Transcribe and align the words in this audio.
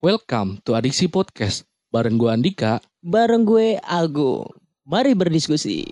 Welcome 0.00 0.64
to 0.64 0.72
Adiksi 0.72 1.12
Podcast. 1.12 1.68
Bareng 1.92 2.16
gue 2.16 2.32
Andika. 2.32 2.80
Bareng 3.04 3.44
gue 3.44 3.76
Agung. 3.84 4.48
Mari 4.88 5.12
berdiskusi. 5.12 5.84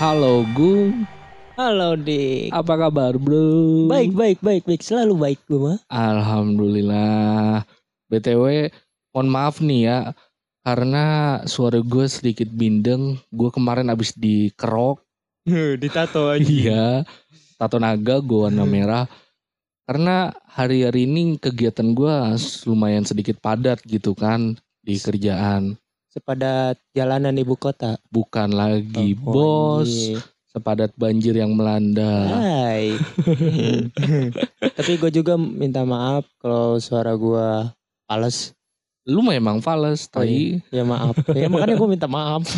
Halo 0.00 0.48
Gung, 0.56 1.04
Halo 1.60 1.92
Dik. 1.92 2.48
apa 2.56 2.74
kabar 2.80 3.20
bro? 3.20 3.84
Baik, 3.84 4.16
baik, 4.16 4.38
baik, 4.40 4.62
baik. 4.64 4.80
Selalu 4.80 5.14
baik 5.16 5.40
gue 5.44 5.60
mah. 5.60 5.78
Alhamdulillah. 5.92 7.68
BTW, 8.08 8.72
mohon 9.12 9.28
maaf 9.28 9.60
nih 9.60 9.80
ya. 9.84 9.98
Karena 10.64 11.04
suara 11.44 11.84
gue 11.84 12.06
sedikit 12.08 12.48
bindeng. 12.48 13.20
Gue 13.28 13.52
kemarin 13.52 13.92
abis 13.92 14.16
dikerok. 14.16 15.04
Ditato 15.82 16.32
Iya. 16.36 17.04
Tato 17.60 17.76
naga 17.76 18.24
gue 18.24 18.48
warna 18.48 18.64
merah. 18.64 19.04
Karena 19.84 20.32
hari-hari 20.48 21.04
ini 21.04 21.36
kegiatan 21.36 21.92
gue 21.92 22.16
lumayan 22.64 23.04
sedikit 23.04 23.36
padat 23.36 23.84
gitu 23.84 24.16
kan. 24.16 24.56
Di 24.80 24.96
kerjaan. 24.96 25.76
Sepadat 26.08 26.80
jalanan 26.96 27.36
ibu 27.36 27.60
kota. 27.60 28.00
Bukan 28.08 28.56
lagi 28.56 29.12
Oh, 29.20 29.84
bos. 29.84 29.92
iya. 29.92 30.24
Sepadat 30.50 30.96
banjir 30.96 31.36
yang 31.36 31.52
melanda. 31.52 32.32
Hai. 32.32 32.96
Tapi 34.80 34.92
gue 34.96 35.10
juga 35.12 35.36
minta 35.36 35.84
maaf 35.84 36.24
kalau 36.40 36.80
suara 36.80 37.12
gue 37.12 37.68
fals. 38.08 38.56
Lu 39.08 39.24
memang 39.24 39.64
fales, 39.64 40.04
Oh, 40.12 40.20
tai. 40.20 40.60
Ya 40.68 40.84
maaf. 40.84 41.16
Ya 41.32 41.48
makanya 41.48 41.74
gue 41.74 41.88
minta 41.88 42.04
maaf. 42.04 42.44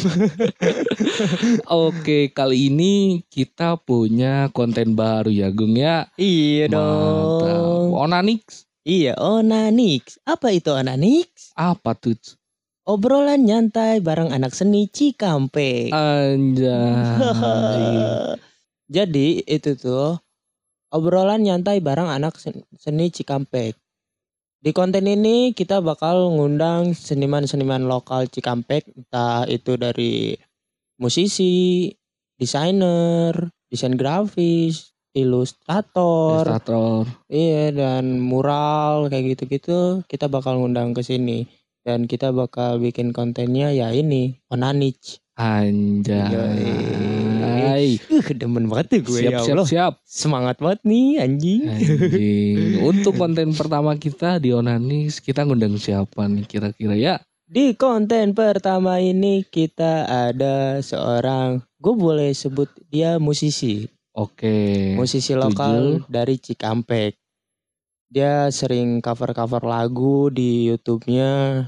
Oke, 1.71 2.29
kali 2.31 2.67
ini 2.67 3.23
kita 3.31 3.79
punya 3.79 4.51
konten 4.51 4.93
baru 4.93 5.31
ya, 5.31 5.49
Gung 5.49 5.79
ya. 5.79 6.11
iya 6.19 6.67
Mantap. 6.67 7.47
dong. 7.47 7.87
Onanix. 7.95 8.67
Iya, 8.83 9.15
Onanix. 9.17 10.19
Apa 10.27 10.51
itu 10.51 10.75
Onanix? 10.75 11.55
Apa 11.55 11.95
tuh? 11.95 12.19
Obrolan 12.83 13.47
nyantai 13.47 14.03
bareng 14.03 14.35
anak 14.35 14.51
seni 14.51 14.91
Cikampek. 14.91 15.95
Anjay. 15.95 17.23
Jadi 18.93 19.41
itu 19.47 19.71
tuh 19.79 20.19
obrolan 20.91 21.41
nyantai 21.41 21.79
bareng 21.79 22.11
anak 22.11 22.37
sen- 22.37 22.67
seni 22.75 23.09
Cikampek. 23.09 23.79
Di 24.63 24.71
konten 24.71 25.11
ini 25.11 25.51
kita 25.51 25.83
bakal 25.83 26.39
ngundang 26.39 26.95
seniman-seniman 26.95 27.83
lokal 27.83 28.31
Cikampek, 28.31 28.87
entah 28.95 29.43
itu 29.51 29.75
dari 29.75 30.39
musisi, 31.03 31.91
desainer, 32.39 33.35
desain 33.67 33.99
grafis, 33.99 34.95
ilustrator, 35.19 36.47
Ilustrator. 36.47 37.11
iya 37.27 37.75
dan 37.75 38.23
mural 38.23 39.11
kayak 39.11 39.35
gitu-gitu. 39.35 40.07
Kita 40.07 40.31
bakal 40.31 40.63
ngundang 40.63 40.95
ke 40.95 41.03
sini 41.03 41.43
dan 41.83 42.07
kita 42.07 42.31
bakal 42.31 42.79
bikin 42.79 43.11
kontennya 43.11 43.75
ya 43.75 43.91
ini 43.91 44.39
Onanich. 44.47 45.19
Anjay. 45.35 46.23
Uh, 47.63 48.35
demen 48.35 48.67
banget 48.67 48.87
tuh 48.99 49.01
gue 49.13 49.21
Siap, 49.23 49.33
ya 49.33 49.39
siap, 49.43 49.55
Allah. 49.55 49.69
siap. 49.69 49.93
Semangat 50.03 50.57
banget 50.59 50.81
nih 50.83 51.09
anjing. 51.23 51.63
Anjing. 51.69 52.57
Untuk 52.91 53.15
konten 53.15 53.55
pertama 53.55 53.95
kita 53.95 54.43
di 54.43 54.51
Onanix, 54.51 55.23
kita 55.23 55.47
ngundang 55.47 55.79
siapa 55.79 56.27
nih 56.27 56.45
kira-kira 56.49 56.95
ya? 56.99 57.15
Di 57.53 57.77
konten 57.77 58.33
pertama 58.33 58.97
ini 58.97 59.45
kita 59.45 60.09
ada 60.09 60.81
seorang, 60.81 61.61
gue 61.77 61.95
boleh 61.95 62.33
sebut 62.33 62.73
dia 62.89 63.21
musisi, 63.21 63.85
Oke. 64.17 64.97
musisi 64.97 65.37
lokal 65.37 66.01
dari 66.09 66.41
Cikampek. 66.41 67.13
Dia 68.09 68.49
sering 68.49 69.05
cover-cover 69.05 69.65
lagu 69.65 70.33
di 70.33 70.73
YouTube-nya. 70.73 71.65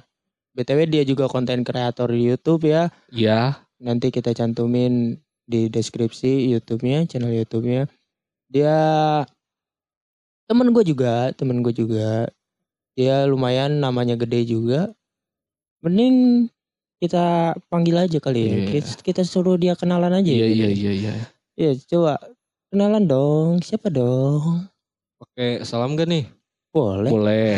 BTW 0.56 0.88
dia 0.88 1.04
juga 1.04 1.28
konten 1.28 1.64
kreator 1.64 2.08
di 2.08 2.32
YouTube 2.32 2.64
ya. 2.64 2.88
Ya, 3.12 3.64
Nanti 3.84 4.08
kita 4.08 4.32
cantumin 4.32 5.20
di 5.44 5.68
deskripsi 5.68 6.50
YouTube-nya, 6.52 7.04
channel 7.08 7.32
YouTube-nya. 7.32 7.88
Dia 8.48 8.76
temen 10.48 10.72
gue 10.72 10.84
juga, 10.84 11.32
temen 11.36 11.60
gue 11.60 11.72
juga. 11.72 12.28
Dia 12.94 13.28
lumayan 13.28 13.80
namanya 13.80 14.16
gede 14.16 14.46
juga. 14.48 14.92
Mending 15.84 16.48
kita 17.02 17.52
panggil 17.68 18.08
aja 18.08 18.18
kali 18.22 18.40
ya. 18.40 18.54
Iya. 18.54 18.66
Kita, 18.72 18.90
kita 19.04 19.22
suruh 19.26 19.60
dia 19.60 19.76
kenalan 19.76 20.14
aja. 20.14 20.30
iya, 20.30 20.46
ya, 20.46 20.48
iya, 20.48 20.68
gitu. 20.72 20.80
iya, 20.80 20.92
iya. 20.92 21.12
Iya, 21.54 21.70
coba 21.90 22.12
kenalan 22.72 23.04
dong. 23.04 23.60
Siapa 23.60 23.92
dong? 23.92 24.64
Oke, 25.20 25.60
salam 25.68 25.94
gak 25.98 26.08
nih? 26.08 26.24
Boleh. 26.72 27.10
Boleh. 27.12 27.56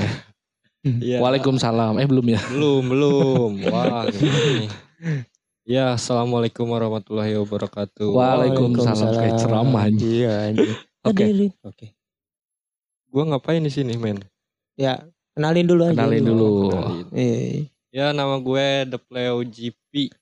Iya. 0.86 1.18
Waalaikumsalam. 1.18 1.98
Eh 1.98 2.06
belum 2.06 2.26
ya? 2.30 2.40
Belum, 2.50 2.82
belum. 2.86 3.50
Wah, 3.70 4.06
nih? 4.10 4.70
Ya, 5.66 5.98
assalamualaikum 5.98 6.62
warahmatullahi 6.70 7.34
wabarakatuh. 7.42 8.14
Waalaikumsalam. 8.14 9.18
Kayak 9.18 9.34
ceramah 9.42 9.90
anjing. 9.90 10.22
Iya, 10.22 10.32
anjing. 10.54 10.74
Oke. 11.02 11.24
Oke. 11.66 11.86
Gua 13.10 13.26
ngapain 13.26 13.58
di 13.58 13.74
sini, 13.74 13.98
men? 13.98 14.22
Ya, 14.78 15.02
kenalin 15.34 15.66
dulu 15.66 15.90
aja. 15.90 15.98
Kenalin 15.98 16.22
dulu. 16.22 16.70
Kenalin. 16.70 17.06
Iya. 17.10 17.66
Ya, 17.90 18.06
nama 18.14 18.38
gue 18.38 18.66
The 18.94 18.98
Pleo 19.02 19.42
GP. 19.42 20.14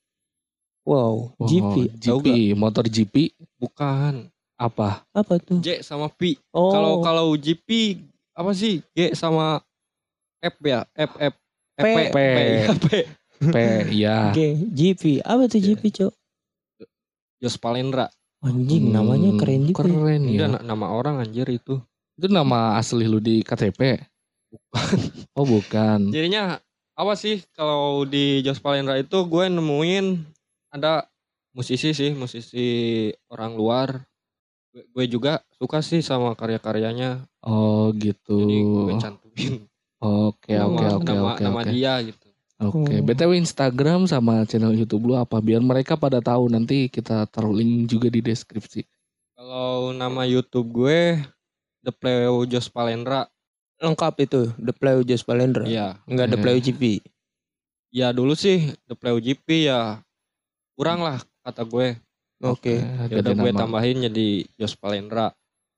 Wow, 0.81 1.37
Oh, 1.37 1.45
GP. 1.45 1.93
GP, 1.97 2.27
motor 2.57 2.85
GP 2.89 3.33
Bukan. 3.61 4.29
apa? 4.57 5.05
Apa 5.13 5.37
tuh? 5.37 5.61
J 5.61 5.85
sama 5.85 6.09
P. 6.09 6.41
Oh. 6.53 6.73
Kalau 6.73 7.05
kalau 7.05 7.27
GP 7.37 8.01
apa 8.33 8.49
sih? 8.53 8.81
G 8.97 9.13
sama 9.13 9.61
F 10.41 10.57
ya? 10.61 10.85
F 10.93 11.13
F 11.21 11.33
P. 11.77 11.85
P. 11.85 12.09
P. 12.13 12.17
P, 12.81 12.87
ya. 13.91 14.31
Oke, 14.31 14.47
GP. 14.69 15.03
Apa 15.21 15.45
tuh 15.45 15.59
Iya. 15.59 15.67
GP, 15.73 15.83
Cok? 15.91 16.13
Jos 17.37 17.55
Palendra. 17.55 18.07
Anjing, 18.39 18.89
Hmm, 18.89 18.93
namanya 18.93 19.29
keren 19.35 19.65
juga. 19.65 19.81
ya. 19.81 19.89
Keren 19.89 20.21
ya. 20.29 20.45
na- 20.47 20.63
nama 20.63 20.87
orang 20.89 21.17
anjir 21.19 21.49
itu. 21.49 21.81
Itu 22.13 22.27
nama 22.27 22.77
asli 22.77 23.05
lu 23.05 23.17
di 23.17 23.41
KTP? 23.41 23.99
Oh 25.35 25.43
bukan. 25.43 26.13
Jadinya 26.13 26.61
apa 26.95 27.13
sih 27.13 27.43
kalau 27.51 28.07
di 28.07 28.39
Jos 28.39 28.61
Palendra 28.61 28.95
itu 28.95 29.17
gue 29.25 29.45
nemuin 29.49 30.23
ada 30.69 31.09
musisi 31.51 31.91
sih, 31.91 32.15
musisi 32.15 32.67
orang 33.27 33.51
luar. 33.51 33.89
Gue- 34.71 35.07
juga 35.07 35.39
suka 35.51 35.79
sih 35.79 35.99
sama 35.99 36.35
karya-karyanya. 36.35 37.23
Oh 37.41 37.91
gitu. 37.91 38.37
Jadi 38.37 38.57
gue 38.61 38.93
cantumin 38.95 39.53
Oke 39.97 40.53
oke 40.53 40.85
oke 40.93 41.03
nama, 41.03 41.33
oke 41.33 41.41
nama 41.41 41.61
oke. 41.63 41.71
dia 41.71 41.93
gitu. 41.99 42.24
Oke. 42.55 42.87
Oh. 42.87 43.03
BTW 43.03 43.35
Instagram 43.35 44.07
sama 44.07 44.47
channel 44.47 44.71
YouTube 44.71 45.11
lu 45.11 45.19
apa 45.19 45.43
biar 45.43 45.59
mereka 45.59 45.99
pada 45.99 46.23
tahu 46.23 46.47
nanti 46.47 46.87
kita 46.87 47.27
taruh 47.27 47.51
link 47.51 47.91
juga 47.91 48.07
di 48.07 48.23
deskripsi. 48.23 48.87
Kalau 49.35 49.91
nama 49.91 50.23
YouTube 50.23 50.71
gue 50.71 51.19
The 51.83 51.91
Pleo 51.91 52.47
Jos 52.47 52.71
Palendra. 52.71 53.27
Lengkap 53.83 54.15
itu, 54.23 54.41
The 54.55 54.71
Play 54.71 55.03
Just 55.03 55.27
Palendra. 55.27 55.67
Iya. 55.67 55.99
Enggak 56.07 56.31
The 56.31 56.37
Iya. 56.39 56.43
Play 56.43 56.57
GP. 56.63 56.83
Ya 57.91 58.07
dulu 58.15 58.31
sih 58.39 58.71
The 58.87 58.95
Pleo 58.95 59.19
GP 59.19 59.67
ya 59.67 59.99
kurang 60.79 61.03
lah 61.03 61.19
kata 61.43 61.67
gue. 61.67 61.99
Oke. 62.39 62.79
Ya 63.11 63.19
udah 63.19 63.35
gue 63.35 63.51
tambahin 63.51 64.07
jadi 64.07 64.47
Jos 64.55 64.79
Palendra. 64.79 65.35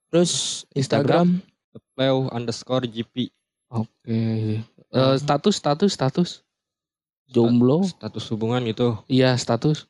Terus 0.08 0.62
Instagram, 0.72 1.42
The 1.74 1.80
Pleo 1.98 2.30
underscore 2.30 2.86
GP. 2.86 3.34
Oke. 3.74 4.62
Eh, 4.62 5.16
status 5.20 5.58
status 5.58 5.90
status. 5.92 6.30
Jomblo? 7.28 7.84
Status 7.84 8.24
hubungan 8.28 8.64
gitu. 8.64 8.96
Iya 9.06 9.34
status. 9.34 9.84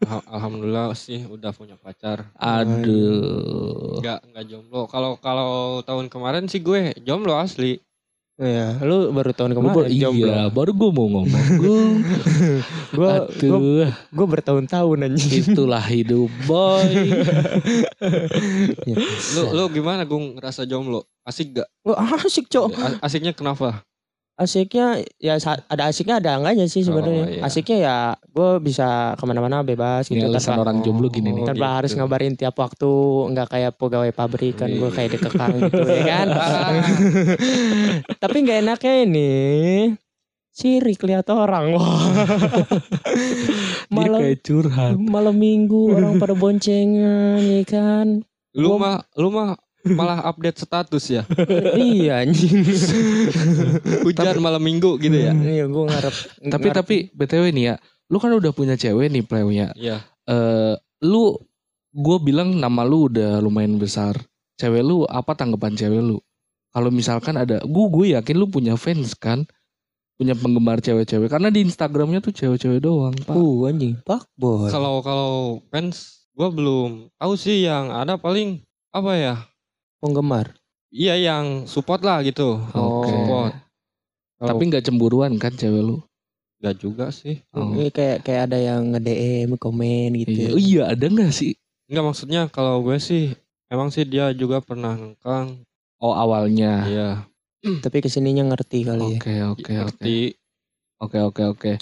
Al- 0.00 0.26
Alhamdulillah 0.28 0.90
sih 0.92 1.22
udah 1.24 1.50
punya 1.50 1.74
pacar. 1.76 2.26
Aduh. 2.34 3.98
Enggak 3.98 4.18
enggak 4.24 4.44
jomblo. 4.48 4.86
Kalau 4.86 5.14
kalau 5.16 5.50
tahun 5.80 6.06
kemarin 6.06 6.46
sih 6.46 6.58
gue 6.58 6.94
jomblo 7.00 7.34
asli. 7.34 7.78
ya, 8.34 8.74
lu 8.80 9.12
baru 9.12 9.30
tahun 9.30 9.52
Lu 9.52 9.56
kemarin 9.60 9.76
baru- 9.86 9.94
jomblo. 9.94 10.26
Iya, 10.26 10.42
baru 10.48 10.70
gue 10.72 10.90
mau 10.90 11.06
ngomong. 11.08 11.44
Gua, 11.62 11.78
Gua, 12.92 13.10
gua, 13.12 13.12
aduh, 13.30 13.88
gua 14.10 14.26
bertahun-tahun 14.28 14.98
anjing. 15.06 15.44
itulah 15.48 15.80
hidup 15.80 16.26
boy. 16.42 16.90
Ya, 18.82 18.96
Lu 19.34 19.42
lu 19.52 19.64
gimana 19.70 20.02
Gung 20.02 20.34
ngerasa 20.34 20.64
jomblo? 20.64 21.06
Asik 21.22 21.54
gak? 21.54 21.68
Wah, 21.82 21.96
asik, 22.18 22.50
Cok. 22.50 22.74
Asiknya 22.98 23.30
kenapa? 23.30 23.80
Asiknya 24.42 24.86
ya 25.16 25.38
ada 25.68 25.82
asiknya 25.86 26.18
ada 26.18 26.36
enggaknya 26.36 26.66
sih 26.66 26.82
sebenarnya. 26.82 27.22
Oh, 27.22 27.30
iya. 27.30 27.40
Asiknya 27.42 27.76
ya 27.78 27.96
gue 28.26 28.50
bisa 28.58 28.88
ke 29.14 29.22
mana-mana 29.22 29.62
bebas 29.62 30.04
gitu 30.04 30.18
Ini 30.18 30.26
alasan 30.26 30.56
tanpa 30.56 30.62
orang 30.66 30.78
jomblo 30.82 31.06
gini 31.06 31.30
nih. 31.30 31.46
Tanpa 31.46 31.62
gitu. 31.62 31.76
harus 31.78 31.92
ngabarin 31.94 32.34
tiap 32.34 32.54
waktu 32.54 32.90
nggak 33.30 33.48
kayak 33.48 33.72
pegawai 33.76 34.10
pabrik 34.10 34.54
kan 34.56 34.68
gue 34.68 34.82
Iya. 34.82 34.92
kayak 34.92 35.10
dikekang 35.12 35.54
gitu 35.60 35.80
ya 35.80 36.02
kan 36.04 36.26
tapi 38.22 38.36
nggak 38.42 38.58
enaknya 38.60 38.92
ini 39.04 39.30
sirik 40.50 41.00
lihat 41.00 41.24
orang 41.28 41.72
wah 41.72 42.02
malam 43.94 44.20
kayak 44.20 44.40
curhat. 44.42 44.94
malam 44.98 45.36
minggu 45.36 45.96
orang 45.96 46.18
pada 46.18 46.34
boncengan 46.34 47.40
ya 47.40 47.62
kan 47.64 48.06
Lu 48.52 48.76
mah 48.76 49.00
lu 49.16 49.32
mah 49.32 49.56
malah 49.84 50.22
update 50.24 50.62
status 50.62 51.04
ya. 51.10 51.22
iya 51.74 52.22
anjing. 52.22 52.62
Hujan 54.06 54.38
malam 54.38 54.62
minggu 54.62 54.98
gitu 54.98 55.16
ya. 55.16 55.32
Iya 55.34 55.66
gue 55.66 55.84
ngarep. 55.86 56.14
Tapi 56.48 56.66
ngarep- 56.70 56.76
tapi 56.76 56.96
BTW 57.12 57.44
nih 57.50 57.64
ya, 57.64 57.74
lu 58.08 58.16
kan 58.18 58.30
udah 58.30 58.52
punya 58.54 58.74
cewek 58.74 59.10
nih 59.10 59.24
plewnya. 59.26 59.74
Iya. 59.74 60.02
Eh 60.26 60.74
lu 61.02 61.34
gue 61.92 62.16
bilang 62.22 62.54
nama 62.54 62.86
lu 62.86 63.10
udah 63.10 63.42
lumayan 63.42 63.76
besar. 63.76 64.14
Cewek 64.56 64.82
lu 64.84 65.02
apa 65.04 65.34
tanggapan 65.34 65.74
cewek 65.74 66.00
lu? 66.00 66.18
Kalau 66.72 66.88
misalkan 66.88 67.36
ada, 67.36 67.60
gue 67.60 67.86
gue 67.92 68.06
yakin 68.16 68.36
lu 68.38 68.48
punya 68.48 68.80
fans 68.80 69.12
kan, 69.12 69.44
punya 70.16 70.32
penggemar 70.32 70.80
cewek-cewek. 70.80 71.28
Karena 71.28 71.52
di 71.52 71.60
Instagramnya 71.60 72.24
tuh 72.24 72.32
cewek-cewek 72.32 72.80
doang, 72.80 73.12
pak. 73.12 73.36
Uh 73.36 73.68
anjing. 73.68 74.00
Pak 74.06 74.24
boy. 74.38 74.72
Kalau 74.72 75.04
kalau 75.04 75.60
fans 75.68 76.24
gua 76.32 76.48
belum 76.48 77.12
tahu 77.20 77.36
sih 77.36 77.68
yang 77.68 77.92
ada 77.92 78.16
paling 78.16 78.64
apa 78.88 79.12
ya? 79.20 79.34
Penggemar. 80.02 80.58
Iya 80.90 81.14
yang 81.14 81.70
support 81.70 82.02
lah 82.02 82.20
gitu. 82.26 82.58
Oh. 82.74 83.06
Support. 83.06 83.54
Kalau 84.42 84.48
Tapi 84.50 84.62
nggak 84.66 84.84
cemburuan 84.90 85.38
kan 85.38 85.54
cewek 85.54 85.80
lu? 85.80 86.02
nggak 86.62 86.78
juga 86.78 87.10
sih. 87.10 87.42
Oh. 87.50 87.74
Ini 87.74 87.90
kayak 87.90 88.22
kayak 88.22 88.42
ada 88.46 88.58
yang 88.62 88.94
nge-DM, 88.94 89.58
komen 89.58 90.14
Iya, 90.14 90.20
gitu. 90.22 90.40
Oh, 90.54 90.60
iya 90.62 90.82
ada 90.94 91.06
nggak 91.10 91.34
sih? 91.34 91.58
Enggak 91.90 92.04
maksudnya 92.06 92.46
kalau 92.46 92.78
gue 92.86 93.02
sih 93.02 93.34
emang 93.66 93.90
sih 93.90 94.06
dia 94.06 94.30
juga 94.30 94.62
pernah 94.62 94.94
ngekang. 94.94 95.58
Oh 95.98 96.14
awalnya. 96.14 96.86
Iya. 96.86 97.10
Tapi 97.82 97.98
ke 97.98 98.06
sininya 98.06 98.46
ngerti 98.54 98.86
kali 98.86 99.18
ya. 99.18 99.18
Oke 99.18 99.34
oke 99.42 99.42
oke. 99.42 99.72
Ngerti. 99.74 100.18
Oke 101.02 101.18
oke 101.18 101.42
oke. 101.50 101.72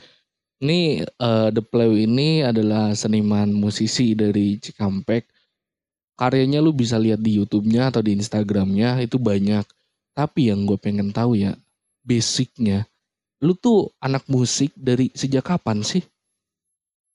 Ini 0.64 1.04
eh, 1.04 1.48
The 1.52 1.62
Play 1.64 2.08
ini 2.08 2.40
adalah 2.40 2.96
seniman 2.96 3.52
musisi 3.52 4.16
dari 4.16 4.56
Cikampek. 4.56 5.28
Karyanya 6.20 6.60
lu 6.60 6.76
bisa 6.76 7.00
lihat 7.00 7.16
di 7.24 7.40
YouTube-nya 7.40 7.88
atau 7.88 8.04
di 8.04 8.12
Instagramnya 8.12 9.00
itu 9.00 9.16
banyak. 9.16 9.64
Tapi 10.12 10.52
yang 10.52 10.68
gue 10.68 10.76
pengen 10.76 11.16
tahu 11.16 11.32
ya 11.32 11.56
basicnya. 12.04 12.84
Lu 13.40 13.56
tuh 13.56 13.88
anak 14.04 14.28
musik 14.28 14.68
dari 14.76 15.08
sejak 15.16 15.48
kapan 15.48 15.80
sih? 15.80 16.04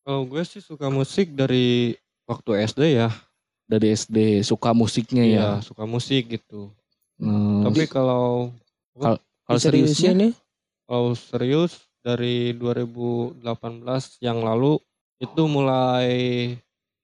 Kalau 0.01 0.25
gue 0.25 0.41
sih 0.41 0.57
suka 0.57 0.89
musik 0.89 1.37
dari 1.37 1.93
waktu 2.25 2.65
SD 2.65 2.97
ya. 2.97 3.13
Dari 3.69 3.93
SD 3.93 4.41
suka 4.41 4.73
musiknya 4.73 5.21
ya. 5.21 5.29
Iya, 5.29 5.49
suka 5.61 5.85
musik 5.85 6.41
gitu. 6.41 6.73
Hmm, 7.21 7.61
Tapi 7.61 7.85
kalau 7.85 8.49
kalau 8.97 9.59
Seriusnya 9.61 10.09
seriusnya 10.09 10.11
nih? 10.17 10.31
kalau 10.89 11.13
serius 11.13 11.85
dari 12.01 12.53
2018 12.57 13.41
yang 14.21 14.41
lalu 14.41 14.81
itu 15.17 15.41
mulai 15.45 16.09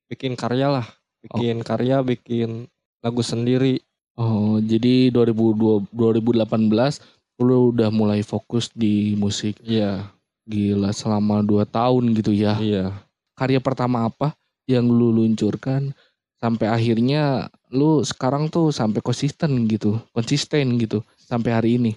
bikin 0.06 0.33
karya 0.38 0.69
lah, 0.69 0.88
bikin 1.24 1.62
karya, 1.62 2.02
bikin 2.02 2.66
lagu 3.02 3.22
sendiri. 3.22 3.82
Oh, 4.20 4.60
jadi 4.60 5.10
2002 5.10 5.88
2018 5.94 7.02
lu 7.42 7.74
udah 7.74 7.90
mulai 7.90 8.22
fokus 8.22 8.70
di 8.74 9.18
musik. 9.18 9.58
Iya, 9.66 10.06
Gila 10.46 10.94
selama 10.94 11.42
2 11.42 11.66
tahun 11.66 12.14
gitu 12.14 12.34
ya. 12.34 12.58
iya. 12.62 12.94
Karya 13.34 13.58
pertama 13.58 14.06
apa 14.06 14.38
yang 14.70 14.86
lu 14.86 15.10
luncurkan 15.10 15.94
sampai 16.38 16.70
akhirnya 16.70 17.50
lu 17.74 18.02
sekarang 18.06 18.50
tuh 18.50 18.70
sampai 18.70 19.02
konsisten 19.02 19.66
gitu, 19.66 19.98
konsisten 20.14 20.78
gitu 20.78 21.02
sampai 21.18 21.52
hari 21.54 21.70
ini. 21.82 21.92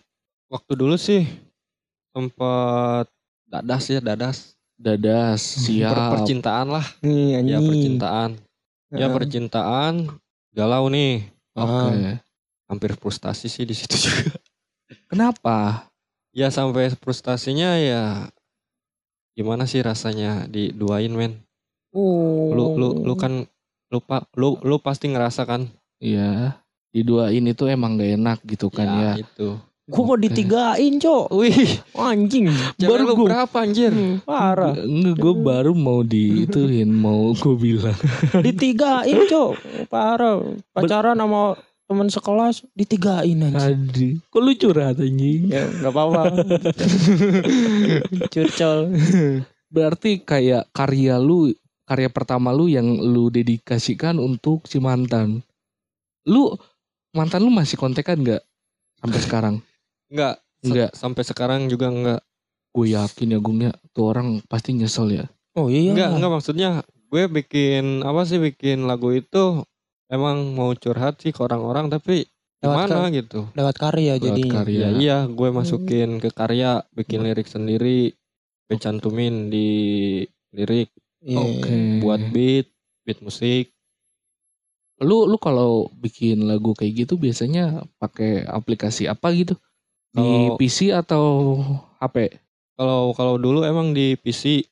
Waktu 0.48 0.72
dulu 0.78 0.96
sih 0.96 1.24
sempat 2.14 3.10
dadas 3.48 3.84
ya, 3.90 4.00
dadas. 4.00 4.54
Dadas, 4.74 5.40
Per- 5.40 5.60
siap. 5.70 6.10
percintaan 6.18 6.66
lah, 6.66 6.86
anjing. 7.02 7.46
ya 7.46 7.58
percintaan. 7.62 8.30
Ya 8.92 9.08
percintaan 9.08 10.20
galau 10.52 10.92
nih. 10.92 11.24
Oke. 11.56 12.20
Hampir 12.68 12.96
frustasi 12.98 13.48
sih 13.48 13.64
di 13.64 13.72
situ 13.72 13.96
juga. 14.04 14.36
Kenapa? 15.08 15.88
Ya 16.34 16.50
sampai 16.50 16.90
frustasinya 16.98 17.78
ya 17.78 18.28
gimana 19.34 19.66
sih 19.66 19.82
rasanya 19.82 20.50
diduain 20.50 21.10
men? 21.14 21.40
Oh. 21.94 22.50
Lu 22.50 22.64
lu 22.74 22.88
lu 23.06 23.14
kan 23.14 23.46
lupa 23.90 24.26
lu 24.34 24.58
lu 24.66 24.82
pasti 24.82 25.10
ngerasa 25.10 25.46
kan? 25.46 25.70
Iya. 26.02 26.58
Diduain 26.94 27.42
itu 27.42 27.66
emang 27.66 27.98
gak 27.98 28.12
enak 28.18 28.38
gitu 28.46 28.70
kan 28.70 28.86
ya. 28.86 29.12
itu. 29.18 29.58
Mau 29.84 30.00
Oke. 30.08 30.24
ditigain, 30.24 30.96
Cok. 30.96 31.28
Wih, 31.28 31.76
Anjing. 31.92 32.48
cewek 32.80 32.88
Baru 32.88 33.04
gua- 33.12 33.28
berapa 33.28 33.56
anjir? 33.60 33.92
Hmm, 33.92 34.16
parah. 34.24 34.72
Enggak, 34.72 35.20
gue 35.20 35.34
baru 35.36 35.72
mau 35.76 36.00
diituin, 36.00 36.88
mau 36.88 37.36
gue 37.36 37.52
bilang. 37.52 37.92
Ditigain, 38.40 39.28
Cok. 39.28 39.52
Parah. 39.92 40.40
Pacaran 40.72 41.20
sama 41.20 41.60
teman 41.84 42.08
sekelas 42.08 42.64
ditigain 42.72 43.44
aja. 43.44 43.76
Tadi, 43.76 44.16
kok 44.24 44.40
lu 44.40 44.56
curhat 44.56 44.96
anjing? 44.96 45.52
Ya, 45.52 45.68
enggak 45.68 45.92
apa-apa. 45.92 46.22
Curcol. 48.32 48.78
Berarti 49.68 50.24
kayak 50.24 50.72
karya 50.72 51.20
lu, 51.20 51.52
karya 51.84 52.08
pertama 52.08 52.56
lu 52.56 52.66
yang 52.66 52.88
lu 52.88 53.28
dedikasikan 53.28 54.16
untuk 54.16 54.64
si 54.64 54.80
mantan. 54.80 55.44
Lu 56.24 56.56
mantan 57.12 57.44
lu 57.44 57.52
masih 57.52 57.76
kontekan 57.76 58.16
nggak 58.16 58.40
sampai 58.96 59.20
sekarang? 59.20 59.56
Enggak. 60.08 60.40
Enggak. 60.64 60.90
Sampai 60.96 61.22
sekarang 61.22 61.68
juga 61.68 61.92
enggak. 61.92 62.20
Gue 62.74 62.92
yakin 62.92 63.36
ya 63.36 63.38
Gungnya 63.38 63.70
tuh 63.94 64.10
orang 64.10 64.42
pasti 64.50 64.74
nyesel 64.74 65.14
ya. 65.14 65.26
Oh 65.54 65.70
iya. 65.70 65.94
Enggak, 65.94 66.10
enggak 66.18 66.32
maksudnya 66.32 66.70
gue 67.08 67.22
bikin 67.30 68.02
apa 68.02 68.26
sih 68.26 68.42
bikin 68.42 68.90
lagu 68.90 69.14
itu 69.14 69.62
emang 70.10 70.58
mau 70.58 70.74
curhat 70.74 71.22
sih 71.22 71.30
ke 71.30 71.40
orang-orang 71.40 71.86
tapi 71.86 72.26
Lewat 72.64 72.88
gimana 72.88 73.12
gitu. 73.12 73.40
Lewat 73.52 73.76
karya 73.76 74.16
Lewat 74.16 74.24
jadi. 74.24 74.42
karya. 74.48 74.80
Ya 74.80 74.88
iya, 74.96 75.18
gue 75.28 75.48
masukin 75.52 76.16
ke 76.16 76.32
karya, 76.32 76.80
bikin 76.96 77.20
lirik 77.20 77.44
sendiri, 77.44 78.16
gue 78.66 78.76
cantumin 78.80 79.52
di 79.52 79.68
lirik 80.56 80.88
Iya. 81.24 81.40
Oke. 81.40 81.74
buat 82.04 82.20
beat, 82.36 82.68
beat 83.08 83.18
musik. 83.24 83.72
Lu 85.00 85.24
lu 85.24 85.40
kalau 85.40 85.88
bikin 85.96 86.44
lagu 86.44 86.76
kayak 86.76 87.08
gitu 87.08 87.16
biasanya 87.16 87.88
pakai 87.96 88.44
aplikasi 88.44 89.08
apa 89.08 89.32
gitu? 89.32 89.56
Di 90.14 90.54
PC 90.58 90.94
atau 90.94 91.58
HP? 91.98 92.38
Kalau 92.78 93.10
kalau 93.14 93.34
dulu 93.38 93.66
emang 93.66 93.90
di 93.94 94.14
PC 94.18 94.66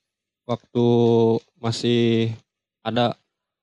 waktu 0.47 0.87
masih 1.59 2.31
ada. 2.83 3.15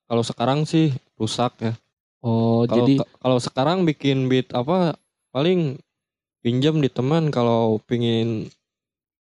Kalau 0.10 0.24
sekarang 0.26 0.68
sih 0.68 0.92
rusak 1.16 1.54
ya. 1.62 1.74
Oh, 2.20 2.68
Kalau 2.68 2.76
jadi 2.84 2.94
kalau 3.24 3.38
sekarang 3.40 3.88
bikin 3.88 4.28
beat 4.28 4.52
apa 4.52 5.00
paling 5.32 5.80
pinjam 6.44 6.84
di 6.84 6.92
teman 6.92 7.32
kalau 7.32 7.80
pingin 7.88 8.52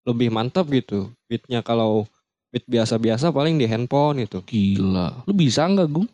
lebih 0.08 0.32
mantap 0.34 0.66
gitu. 0.72 1.12
Beatnya 1.30 1.62
kalau 1.62 2.08
beat 2.50 2.66
biasa-biasa 2.66 3.30
paling 3.30 3.60
di 3.60 3.66
handphone 3.70 4.26
itu. 4.26 4.42
gila. 4.42 5.22
Lu 5.26 5.32
bisa 5.36 5.66
nggak, 5.70 5.86
Gung? 5.86 6.08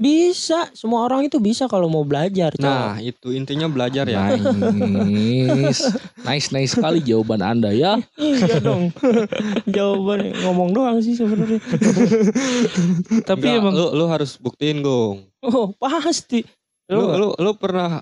Bisa, 0.00 0.72
semua 0.72 1.04
orang 1.04 1.28
itu 1.28 1.36
bisa 1.36 1.68
kalau 1.68 1.84
mau 1.92 2.08
belajar, 2.08 2.56
Cok. 2.56 2.64
Nah, 2.64 2.96
itu 3.04 3.36
intinya 3.36 3.68
belajar 3.68 4.08
ya. 4.08 4.32
Nice. 4.32 5.92
nice, 6.24 6.48
nice 6.56 6.72
sekali 6.72 7.04
jawaban 7.04 7.44
Anda 7.44 7.68
ya. 7.76 8.00
iya 8.16 8.64
dong. 8.64 8.96
Jawaban 9.68 10.32
ngomong 10.40 10.72
doang 10.72 11.04
sih 11.04 11.12
sebenarnya. 11.12 11.60
Tapi 13.28 13.44
Enggak, 13.44 13.60
emang 13.60 13.74
lu 13.76 13.92
lu 13.92 14.04
harus 14.08 14.40
buktiin, 14.40 14.80
Gong. 14.80 15.28
Oh, 15.44 15.76
pasti. 15.76 16.48
Lu 16.88 17.04
lu 17.20 17.36
lu 17.36 17.50
pernah 17.60 18.00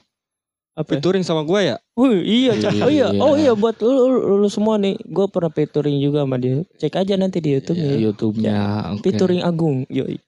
apa? 0.78 0.86
featuring 0.88 1.20
sama 1.20 1.42
gue 1.42 1.60
ya? 1.64 1.76
Wih, 1.92 2.22
iya. 2.22 2.52
Oh 2.78 2.86
iya, 2.86 3.10
Iya. 3.10 3.18
oh 3.18 3.34
iya 3.34 3.52
buat 3.52 3.74
lu, 3.78 3.90
lu, 3.90 4.38
lu 4.38 4.48
semua 4.48 4.78
nih, 4.78 4.94
gue 4.96 5.26
pernah 5.26 5.50
featuring 5.50 5.98
juga 5.98 6.22
sama 6.22 6.38
dia. 6.38 6.62
Cek 6.78 6.94
aja 6.94 7.14
nanti 7.14 7.38
di 7.38 7.50
YouTube 7.52 7.74
Iya, 7.74 7.90
ya. 7.90 7.98
YouTube-nya. 8.00 8.58
oke. 8.94 9.02
Featuring 9.02 9.42
Agung, 9.42 9.82
yoi. 9.88 10.22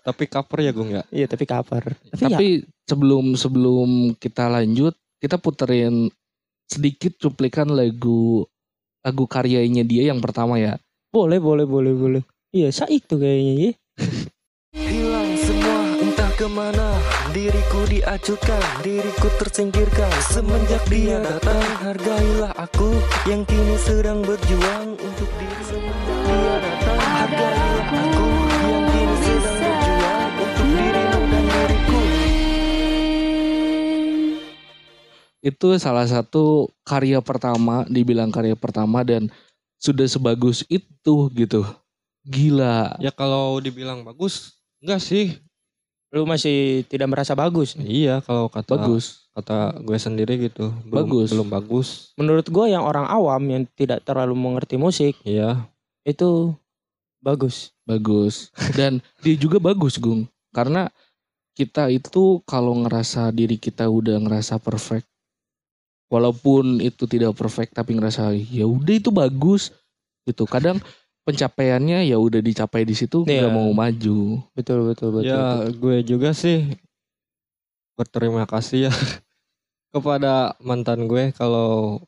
Tapi 0.00 0.24
cover 0.24 0.58
ya, 0.60 0.70
Gong 0.70 0.90
ya? 0.92 1.02
Iya, 1.10 1.26
tapi 1.26 1.42
cover. 1.42 1.90
Tapi, 1.90 2.22
ya, 2.22 2.28
Tapi 2.30 2.46
sebelum 2.84 3.34
sebelum 3.34 3.88
kita 4.14 4.46
lanjut, 4.46 4.94
kita 5.18 5.36
puterin 5.36 6.06
sedikit 6.64 7.18
cuplikan 7.18 7.68
lagu 7.68 8.46
lagu 9.00 9.24
karyanya 9.26 9.82
dia 9.82 10.08
yang 10.08 10.18
pertama 10.18 10.56
ya. 10.56 10.78
boleh, 11.10 11.38
boleh, 11.38 11.62
boleh, 11.62 11.92
boleh. 11.92 12.22
Iya, 12.50 12.70
Saik 12.70 13.04
tuh 13.04 13.18
kayaknya 13.18 13.52
ya. 13.58 13.70
Hilang 14.72 15.30
semua 15.36 15.93
ke 16.34 16.50
mana 16.50 16.98
Diriku 17.30 17.86
diacukan, 17.86 18.82
diriku 18.82 19.30
tersingkirkan 19.38 20.10
Semenjak 20.26 20.82
dia 20.90 21.22
datang 21.22 21.62
Hargailah 21.78 22.50
aku 22.58 22.90
yang 23.30 23.46
kini 23.46 23.78
sedang 23.78 24.18
berjuang 24.26 24.98
Untuk 24.98 25.30
diri 25.38 25.62
Semenjak 25.62 26.18
dia 26.26 26.54
datang 26.58 27.00
Hargailah 27.00 27.86
aku 27.86 28.28
yang 28.66 28.84
kini 28.90 29.16
sedang 29.22 29.58
berjuang 29.62 30.30
Untuk 30.34 30.52
dirimu 30.58 31.20
dan 31.30 31.44
diriku 31.46 32.00
Itu 35.38 35.68
salah 35.78 36.06
satu 36.10 36.72
karya 36.82 37.22
pertama, 37.22 37.86
dibilang 37.86 38.34
karya 38.34 38.58
pertama 38.58 39.06
dan 39.06 39.30
sudah 39.78 40.08
sebagus 40.08 40.64
itu 40.72 41.28
gitu. 41.36 41.62
Gila. 42.24 42.96
Ya 42.96 43.12
kalau 43.12 43.60
dibilang 43.60 44.00
bagus, 44.00 44.56
enggak 44.80 45.04
sih. 45.04 45.36
Lu 46.14 46.22
masih 46.22 46.86
tidak 46.86 47.10
merasa 47.10 47.34
bagus. 47.34 47.74
Iya 47.74 48.22
kalau 48.22 48.46
kata 48.46 48.78
Bagus. 48.78 49.26
kata 49.34 49.82
gue 49.82 49.98
sendiri 49.98 50.38
gitu. 50.46 50.70
Belum, 50.86 50.94
Bagus. 51.02 51.28
Belum 51.34 51.48
bagus. 51.50 51.88
Menurut 52.14 52.46
gua 52.46 52.70
yang 52.70 52.86
orang 52.86 53.10
awam 53.10 53.42
yang 53.50 53.66
tidak 53.74 54.06
terlalu 54.06 54.38
mengerti 54.38 54.78
musik 54.78 55.18
Iya. 55.26 55.66
itu 56.06 56.54
bagus. 57.18 57.74
Bagus. 57.82 58.54
Dan 58.78 59.02
dia 59.26 59.34
juga 59.34 59.58
bagus, 59.58 59.98
Gung. 59.98 60.30
Karena 60.54 60.86
kita 61.58 61.90
itu 61.90 62.38
kalau 62.46 62.78
ngerasa 62.86 63.34
diri 63.34 63.58
kita 63.58 63.90
udah 63.90 64.18
ngerasa 64.22 64.62
perfect 64.62 65.06
walaupun 66.06 66.78
itu 66.78 67.06
tidak 67.10 67.34
perfect 67.34 67.74
tapi 67.74 67.94
ngerasa 67.98 68.30
ya 68.34 68.66
udah 68.66 68.94
itu 68.94 69.10
bagus 69.10 69.74
gitu. 70.26 70.46
Kadang 70.46 70.78
pencapaiannya 71.24 72.04
ya 72.04 72.16
udah 72.16 72.38
dicapai 72.38 72.84
di 72.84 72.92
situ 72.92 73.24
nggak 73.24 73.32
Iya. 73.42 73.50
mau 73.50 73.68
maju. 73.70 74.44
Betul 74.52 74.84
betul 74.86 75.08
betul. 75.10 75.26
ya 75.26 75.40
betul. 75.58 75.72
gue 75.80 75.96
juga 76.06 76.30
sih 76.32 76.76
berterima 77.94 78.44
kasih 78.44 78.88
ya 78.88 78.92
kepada 79.94 80.58
mantan 80.58 81.06
gue 81.06 81.30
kalau 81.32 82.02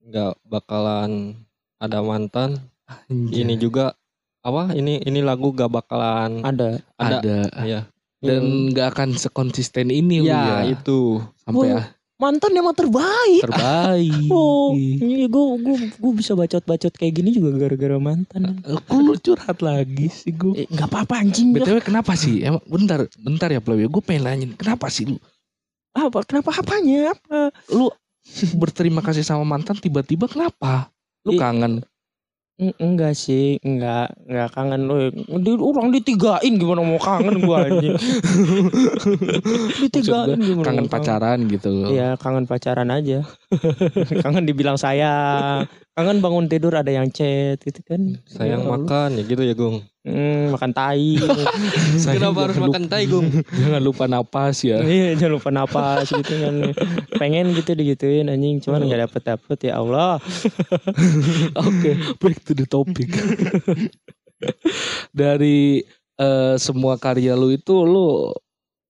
nggak 0.00 0.38
bakalan 0.42 1.34
ada 1.76 2.00
mantan. 2.00 2.62
Ini 3.10 3.58
juga 3.58 3.98
apa? 4.40 4.70
Ini 4.70 5.02
ini 5.02 5.18
lagu 5.18 5.50
gak 5.50 5.66
bakalan 5.68 6.38
Ada. 6.38 6.78
ada. 6.94 7.18
ada 7.18 7.38
Iya. 7.60 7.80
dan 8.22 8.42
nggak 8.70 8.86
akan 8.94 9.08
sekonsisten 9.12 9.90
ini 9.90 10.22
Ya, 10.22 10.62
ya 10.62 10.72
itu. 10.72 11.18
sampai 11.42 11.74
ah, 11.74 11.86
Mantan 12.16 12.48
emang 12.56 12.72
terbaik. 12.72 13.44
terbaik. 13.44 14.32
Oh, 14.32 14.72
iya 14.72 15.28
gue 15.28 15.44
gue 15.60 15.76
gue 16.00 16.12
bisa 16.16 16.32
bacot-bacot 16.32 16.96
kayak 16.96 17.12
gini 17.20 17.28
juga 17.36 17.52
gara-gara 17.60 18.00
mantan. 18.00 18.56
Kok 18.64 19.00
lu 19.04 19.20
curhat 19.20 19.60
lagi 19.60 20.08
sih 20.08 20.32
gue? 20.32 20.64
Eh, 20.64 20.66
nggak 20.72 20.88
apa-apa 20.88 21.20
anjing. 21.20 21.52
BTW 21.52 21.84
kenapa 21.84 22.16
sih? 22.16 22.40
Emang 22.40 22.64
bentar, 22.64 23.04
bentar 23.20 23.52
ya 23.52 23.60
Plewya. 23.60 23.92
Gue 23.92 24.00
pengen 24.00 24.32
nanya, 24.32 24.46
kenapa 24.56 24.88
sih 24.88 25.12
lu 25.12 25.20
Apa? 25.92 26.24
Kenapa 26.24 26.56
apanya? 26.56 27.12
Apa? 27.12 27.52
lu 27.68 27.92
berterima 28.56 29.04
kasih 29.04 29.20
sama 29.20 29.44
mantan 29.44 29.76
tiba-tiba 29.76 30.24
kenapa? 30.24 30.88
Lu 31.20 31.36
Ih. 31.36 31.40
kangen. 31.40 31.84
Eng- 32.56 32.72
Enggak 32.80 33.12
sih, 33.12 33.60
enggak, 33.60 34.16
enggak 34.24 34.48
kangen 34.56 34.88
lu. 34.88 35.12
Di, 35.44 35.50
orang 35.60 35.92
ditigain 35.92 36.56
gimana 36.56 36.80
mau 36.80 36.96
kangen 36.96 37.44
gua 37.44 37.68
anjing. 37.68 37.92
ditigain 39.84 40.40
gimana 40.40 40.64
Kangen 40.64 40.88
mau 40.88 40.92
pacaran 40.92 41.38
gitu. 41.52 41.92
Iya, 41.92 42.16
kangen 42.16 42.48
pacaran 42.48 42.88
aja. 42.88 43.20
kangen 44.24 44.48
dibilang 44.48 44.80
sayang. 44.80 45.68
Kangen 45.92 46.24
bangun 46.24 46.48
tidur 46.48 46.72
ada 46.72 46.88
yang 46.88 47.12
chat 47.12 47.60
gitu 47.60 47.80
kan. 47.84 48.20
Sayang 48.24 48.64
Ya 48.64 48.68
Allah. 48.68 48.80
makan 48.80 49.08
ya 49.16 49.22
gitu 49.24 49.42
ya, 49.44 49.52
Gung. 49.52 49.84
Hmm, 50.06 50.54
makan 50.54 50.70
tai. 50.70 51.18
Kenapa 52.14 52.46
harus 52.46 52.54
jangan 52.54 52.70
makan 52.70 52.84
tai, 52.86 53.04
Gung? 53.04 53.26
lupa- 53.26 53.50
Jangan 53.50 53.82
lupa 53.82 54.04
napas 54.06 54.56
ya. 54.62 54.78
Iya, 54.78 55.18
jangan 55.18 55.34
lupa 55.34 55.50
napas 55.50 56.06
gitu 56.06 56.30
kan. 56.38 56.54
Pengen 57.18 57.50
gitu 57.52 57.74
digituin 57.74 58.30
anjing, 58.30 58.62
cuman 58.62 58.86
enggak 58.86 59.10
dapet-dapet 59.10 59.58
ya 59.66 59.82
Allah. 59.82 60.22
Oke, 61.66 61.90
back 62.16 62.38
to 62.40 62.54
the 62.54 62.64
topic. 62.64 63.10
Dari 65.10 65.82
eh, 66.16 66.54
semua 66.56 66.96
karya 66.96 67.34
lu 67.34 67.50
itu 67.50 67.74
lu 67.82 68.30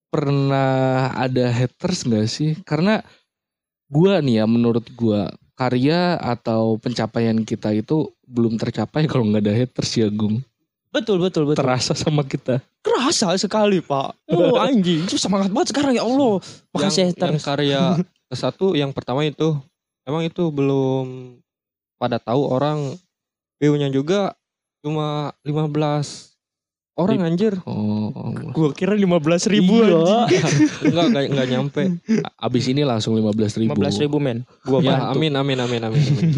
pernah 0.07 1.09
ada 1.13 1.49
haters 1.49 2.05
nggak 2.05 2.27
sih? 2.27 2.53
Karena 2.61 3.01
gua 3.89 4.21
nih 4.21 4.43
ya 4.43 4.45
menurut 4.45 4.85
gua 4.93 5.27
karya 5.57 6.13
atau 6.15 6.77
pencapaian 6.77 7.41
kita 7.41 7.73
itu 7.73 8.13
belum 8.23 8.61
tercapai 8.61 9.09
kalau 9.09 9.25
nggak 9.25 9.43
ada 9.43 9.55
haters 9.55 9.97
ya 9.97 10.07
Gung. 10.07 10.45
Betul, 10.97 11.17
betul, 11.21 11.43
betul. 11.45 11.61
Terasa 11.61 11.93
sama 11.93 12.25
kita. 12.25 12.57
Kerasa 12.81 13.37
sekali, 13.37 13.79
Pak. 13.79 14.17
Oh, 14.33 14.57
anjing. 14.57 15.05
Itu 15.05 15.15
semangat 15.15 15.53
banget 15.53 15.71
sekarang 15.71 15.93
ya 15.93 16.03
Allah. 16.03 16.41
Makasih 16.73 16.99
yang, 17.05 17.11
yang 17.13 17.37
haters. 17.37 17.43
karya 17.45 17.81
ke 18.29 18.35
satu 18.35 18.73
yang 18.73 18.91
pertama 18.91 19.23
itu 19.23 19.55
emang 20.03 20.25
itu 20.25 20.51
belum 20.51 21.37
pada 21.95 22.19
tahu 22.19 22.43
orang 22.43 22.97
view-nya 23.57 23.87
juga 23.87 24.35
cuma 24.83 25.31
15 25.41 25.71
orang 26.99 27.23
anjir 27.23 27.55
Oh, 27.63 28.11
Gua 28.51 28.75
kira 28.75 28.93
15 28.93 29.47
ribu 29.47 29.79
Iya. 29.79 30.27
enggak 30.91 31.05
enggak, 31.07 31.23
enggak 31.31 31.47
nyampe 31.47 31.81
abis 32.35 32.67
ini 32.67 32.83
langsung 32.83 33.15
15 33.15 33.63
ribu. 33.63 33.79
15 33.79 34.03
ribu 34.03 34.17
men. 34.19 34.43
Gua 34.67 34.83
ya 34.83 35.07
amin 35.07 35.33
amin 35.39 35.57
amin 35.63 35.81
amin, 35.87 36.03
amin. 36.03 36.33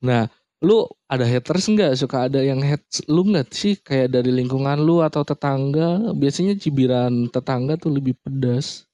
Nah, 0.00 0.32
lu 0.58 0.82
ada 1.06 1.22
haters 1.22 1.66
nggak? 1.66 1.92
Suka 1.94 2.26
ada 2.26 2.42
yang 2.42 2.58
hate 2.58 2.82
lu 3.06 3.22
nggak 3.24 3.48
sih? 3.50 3.78
Kayak 3.78 4.18
dari 4.18 4.30
lingkungan 4.30 4.78
lu 4.78 5.00
atau 5.00 5.22
tetangga? 5.22 6.10
Biasanya 6.12 6.54
cibiran 6.54 7.26
tetangga 7.28 7.74
tuh 7.74 7.94
lebih 7.94 8.18
pedas. 8.18 8.84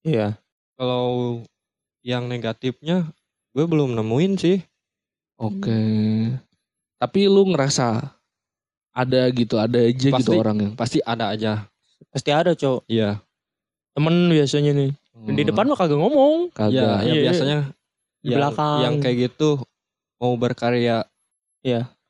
Iya. 0.00 0.38
kalau 0.76 1.40
yang 2.04 2.28
negatifnya 2.28 3.08
gue 3.50 3.64
belum 3.64 3.96
nemuin 3.96 4.32
sih 4.36 4.58
Oke. 5.34 5.82
Tapi 6.96 7.20
lu 7.26 7.48
ngerasa 7.50 8.12
ada 8.92 9.20
gitu, 9.32 9.56
ada 9.56 9.76
aja 9.80 10.08
gitu 10.08 10.12
Pasti. 10.14 10.36
orang 10.36 10.56
yang 10.60 10.72
pasti 10.72 10.98
ada 11.00 11.32
aja 11.32 11.64
Pasti 12.08 12.30
ada, 12.30 12.52
Cok. 12.52 12.84
iya 12.86 13.18
Temen 13.92 14.28
biasanya 14.28 14.72
nih. 14.72 14.92
Di 15.26 15.42
Oh, 15.42 15.46
depan 15.48 15.64
mah 15.64 15.74
kagak 15.74 15.96
ngomong. 15.96 16.52
kagak. 16.52 16.76
ya, 16.76 17.00
ya 17.02 17.08
Iya. 17.10 17.22
biasanya 17.24 17.58
Di 18.20 18.28
yang, 18.28 18.36
belakang. 18.36 18.78
yang 18.84 18.94
kayak 19.00 19.16
gitu 19.26 19.50
mau 20.20 20.34
berkarya 20.38 21.04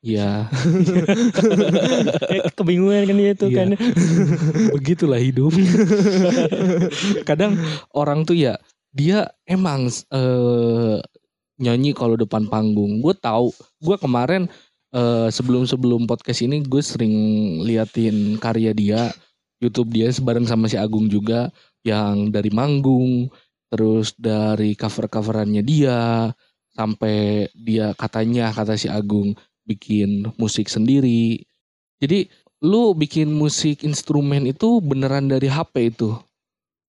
Iya, 0.05 0.47
Eh, 2.31 2.41
Kebingungan 2.53 3.03
kan 3.09 3.17
dia 3.17 3.33
tuh 3.33 3.49
Iya. 3.49 3.57
kan. 3.65 3.67
begitulah 4.77 5.17
hidup. 5.19 5.51
Kadang 7.29 7.57
orang 7.91 8.23
tuh 8.23 8.37
ya 8.37 8.55
dia 8.93 9.27
emang 9.49 9.89
eh 9.89 10.97
nyanyi 11.57 11.91
kalau 11.97 12.13
depan 12.15 12.45
panggung. 12.45 13.01
Gue 13.01 13.17
tahu, 13.17 13.49
gue 13.81 13.97
kemarin 13.97 14.45
eh, 14.93 15.27
sebelum-sebelum 15.33 16.05
podcast 16.05 16.45
ini 16.45 16.61
gue 16.61 16.79
sering 16.85 17.15
liatin 17.65 18.37
karya 18.37 18.71
dia, 18.77 19.09
YouTube 19.59 19.89
dia 19.91 20.13
bareng 20.13 20.45
sama 20.45 20.69
si 20.69 20.77
Agung 20.77 21.09
juga 21.09 21.49
yang 21.81 22.29
dari 22.29 22.53
manggung, 22.53 23.33
terus 23.73 24.13
dari 24.15 24.77
cover-coverannya 24.77 25.65
dia 25.65 26.29
sampai 26.77 27.49
dia 27.57 27.97
katanya 27.97 28.53
kata 28.53 28.77
si 28.77 28.85
Agung 28.87 29.33
bikin 29.65 30.29
musik 30.37 30.69
sendiri. 30.69 31.41
Jadi 31.97 32.29
lu 32.61 32.93
bikin 32.93 33.33
musik 33.33 33.81
instrumen 33.81 34.45
itu 34.45 34.77
beneran 34.79 35.25
dari 35.25 35.49
HP 35.49 35.91
itu? 35.91 36.13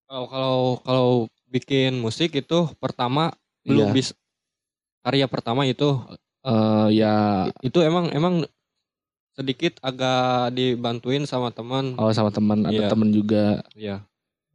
kalau 0.09 0.25
kalau 0.29 0.57
kalau 0.85 1.09
bikin 1.49 2.01
musik 2.01 2.33
itu 2.33 2.65
pertama 2.81 3.33
belum 3.61 3.93
Iya. 3.93 3.97
bisa 3.97 4.13
karya 5.05 5.27
pertama 5.29 5.65
itu 5.65 6.01
Eh, 6.41 6.89
ya 6.97 7.45
itu 7.61 7.77
emang 7.85 8.09
emang 8.17 8.49
sedikit 9.37 9.77
agak 9.85 10.57
dibantuin 10.57 11.29
sama 11.29 11.53
teman 11.53 11.93
oh 12.01 12.09
sama 12.09 12.33
teman 12.33 12.65
ada 12.65 12.73
Iya. 12.73 12.89
teman 12.89 13.11
juga. 13.13 13.61
ya 13.77 14.01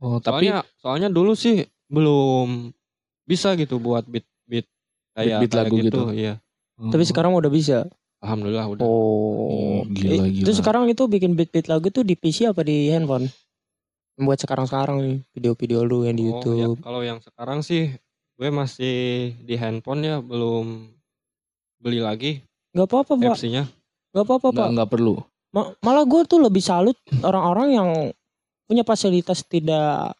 Oh 0.01 0.17
tapi 0.17 0.49
soalnya 0.49 0.57
soalnya 0.81 1.09
dulu 1.13 1.37
sih 1.37 1.69
belum 1.85 2.73
bisa 3.23 3.53
gitu 3.53 3.77
buat 3.77 4.09
beat 4.09 4.25
beat 4.49 4.65
kayak 5.13 5.39
kayak 5.43 5.53
lagu 5.63 5.75
gitu. 5.79 6.01
iya 6.11 6.33
Tapi 6.75 7.03
sekarang 7.03 7.31
udah 7.31 7.47
bisa. 7.47 7.85
alhamdulillah 8.19 8.65
udah 8.67 8.83
Oh, 8.83 9.83
Hmm, 9.83 9.91
gila, 9.91 10.25
Eh, 10.25 10.41
Itu 10.41 10.47
gila. 10.47 10.57
sekarang 10.57 10.83
itu 10.87 11.03
bikin 11.05 11.33
beat-beat 11.33 11.67
lagu 11.67 11.87
tuh 11.87 12.01
di 12.01 12.13
PC 12.13 12.47
apa 12.47 12.61
di 12.61 12.87
handphone? 12.87 13.27
Buat 14.15 14.39
sekarang-sekarang 14.39 14.97
nih 14.99 15.15
video-video 15.31 15.79
lu 15.81 16.03
yang 16.03 16.15
di 16.15 16.23
Oh, 16.23 16.29
ya, 16.29 16.37
YouTube. 16.39 16.77
kalau 16.79 17.01
yang 17.01 17.19
sekarang 17.19 17.59
sih 17.59 17.93
gue 18.33 18.49
masih 18.49 18.95
di 19.39 19.53
handphone 19.53 20.01
ya 20.01 20.17
belum 20.17 20.89
beli 21.77 21.99
lagi 21.99 22.31
Gak 22.71 22.87
apa-apa 22.87 23.13
pak, 23.15 23.35
FC-nya 23.35 23.63
gak 24.11 24.23
apa-apa 24.23 24.47
pak. 24.47 24.55
nggak 24.55 24.69
nggak 24.73 24.89
perlu. 24.89 25.13
Ma- 25.51 25.73
malah 25.79 26.01
gue 26.03 26.21
tuh 26.23 26.39
lebih 26.39 26.59
salut 26.59 26.97
orang-orang 27.19 27.67
yang 27.71 27.89
punya 28.63 28.81
fasilitas 28.81 29.43
tidak 29.43 30.17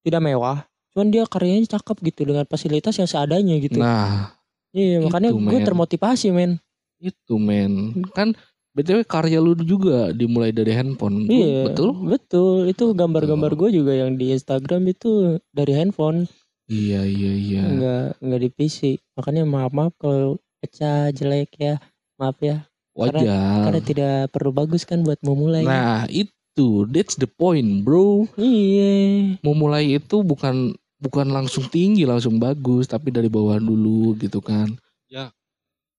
tidak 0.00 0.20
mewah, 0.20 0.64
cuman 0.92 1.08
dia 1.08 1.24
karyanya 1.24 1.68
cakep 1.72 1.96
gitu 2.12 2.28
dengan 2.28 2.44
fasilitas 2.46 2.94
yang 3.00 3.08
seadanya 3.08 3.56
gitu. 3.58 3.80
Nah 3.80 4.36
iya 4.72 5.00
makanya 5.04 5.32
gue 5.32 5.60
termotivasi 5.64 6.32
men. 6.32 6.56
itu 7.02 7.34
men 7.34 7.98
kan 8.14 8.30
btw 8.72 9.02
karya 9.04 9.36
lu 9.42 9.52
juga 9.58 10.14
dimulai 10.16 10.54
dari 10.54 10.72
handphone. 10.72 11.28
Iya 11.28 11.68
Betul? 11.72 11.90
betul. 12.08 12.56
Itu 12.70 12.96
gambar-gambar 12.96 13.52
gue 13.58 13.68
juga 13.82 13.92
yang 13.92 14.16
di 14.16 14.32
Instagram 14.32 14.88
itu 14.88 15.36
dari 15.52 15.76
handphone, 15.76 16.24
Iya 16.72 17.04
iya 17.04 17.32
iya. 17.36 17.62
nggak 17.68 18.04
nggak 18.24 18.40
di 18.40 18.50
PC. 18.54 18.78
Makanya 19.18 19.42
maaf 19.44 19.72
maaf 19.76 19.92
kalau 20.00 20.40
pecah 20.64 21.12
jelek 21.12 21.52
ya, 21.60 21.76
maaf 22.16 22.40
ya. 22.40 22.64
Wajar. 22.96 23.68
Karena 23.68 23.80
tidak 23.84 24.16
perlu 24.32 24.52
bagus 24.52 24.84
kan 24.88 25.04
buat 25.04 25.20
memulai. 25.24 25.64
Nah 25.64 26.08
itu 26.08 26.88
that's 26.88 27.16
the 27.20 27.28
point 27.28 27.84
bro. 27.84 28.24
Iya. 28.40 29.36
Mau 29.44 29.52
mulai 29.52 29.96
itu 30.00 30.24
bukan 30.24 30.76
bukan 31.02 31.26
langsung 31.34 31.66
tinggi 31.66 32.06
langsung 32.06 32.38
bagus 32.38 32.86
tapi 32.86 33.10
dari 33.10 33.26
bawah 33.26 33.58
dulu 33.58 34.14
gitu 34.22 34.38
kan. 34.38 34.70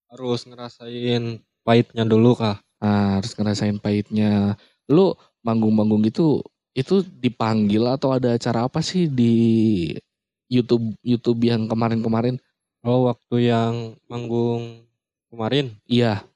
harus 0.07 0.47
ngerasain 0.47 1.43
pahitnya 1.67 2.07
dulu 2.07 2.39
kah 2.39 2.63
Nah, 2.83 3.23
harus 3.23 3.31
ngerasain 3.31 3.79
pahitnya. 3.79 4.59
Lu 4.91 5.15
manggung-manggung 5.39 6.03
gitu 6.03 6.43
itu 6.75 6.99
dipanggil 7.15 7.87
atau 7.87 8.11
ada 8.11 8.35
acara 8.35 8.67
apa 8.67 8.83
sih 8.83 9.07
di 9.07 9.33
YouTube 10.51 10.91
YouTube 10.99 11.47
yang 11.47 11.63
kemarin-kemarin? 11.71 12.35
Oh 12.83 13.07
waktu 13.07 13.47
yang 13.47 13.95
manggung 14.11 14.83
kemarin 15.31 15.71
Iya, 15.87 16.27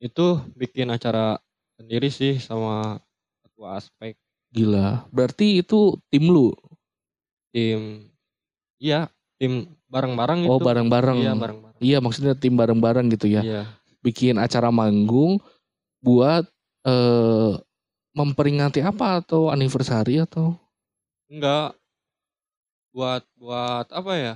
itu 0.00 0.40
bikin 0.56 0.88
acara 0.88 1.36
sendiri 1.76 2.08
sih 2.08 2.40
sama 2.40 2.96
ketua 3.44 3.76
aspek 3.76 4.16
gila. 4.48 5.04
Berarti 5.12 5.60
itu 5.60 6.00
tim 6.08 6.32
lu. 6.32 6.56
Tim 7.56 8.12
iya 8.76 9.08
tim 9.40 9.64
bareng-bareng 9.88 10.44
itu 10.44 10.52
Oh, 10.52 10.60
bareng-bareng. 10.60 11.16
iya 11.18 11.32
bareng-bareng 11.32 11.80
Iya, 11.80 11.98
maksudnya 12.00 12.32
tim 12.32 12.52
bareng-bareng 12.52 13.08
gitu 13.10 13.28
ya. 13.30 13.40
iya 13.40 13.62
Bikin 14.00 14.36
acara 14.36 14.68
manggung 14.68 15.40
buat 15.98 16.44
eh 16.84 17.52
memperingati 18.12 18.80
apa 18.80 19.20
atau 19.20 19.48
anniversary 19.48 20.20
atau 20.20 20.56
enggak 21.26 21.72
buat 22.90 23.24
buat 23.36 23.86
apa 23.90 24.12
ya 24.14 24.34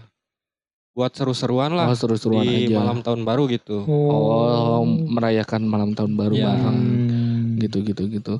buat 0.91 1.12
seru-seruan 1.15 1.73
lah 1.73 1.89
oh, 1.89 1.97
seru-seruan 1.97 2.45
di 2.45 2.69
aja. 2.69 2.77
malam 2.77 3.00
tahun 3.00 3.23
baru 3.23 3.49
gitu 3.49 3.87
Oh, 3.87 4.83
merayakan 4.85 5.65
malam 5.65 5.93
tahun 5.93 6.12
baru 6.12 6.35
Iya. 6.35 6.47
bareng. 6.50 6.79
Hmm. 7.09 7.57
Gitu 7.57 7.79
gitu 7.85 8.03
gitu. 8.11 8.35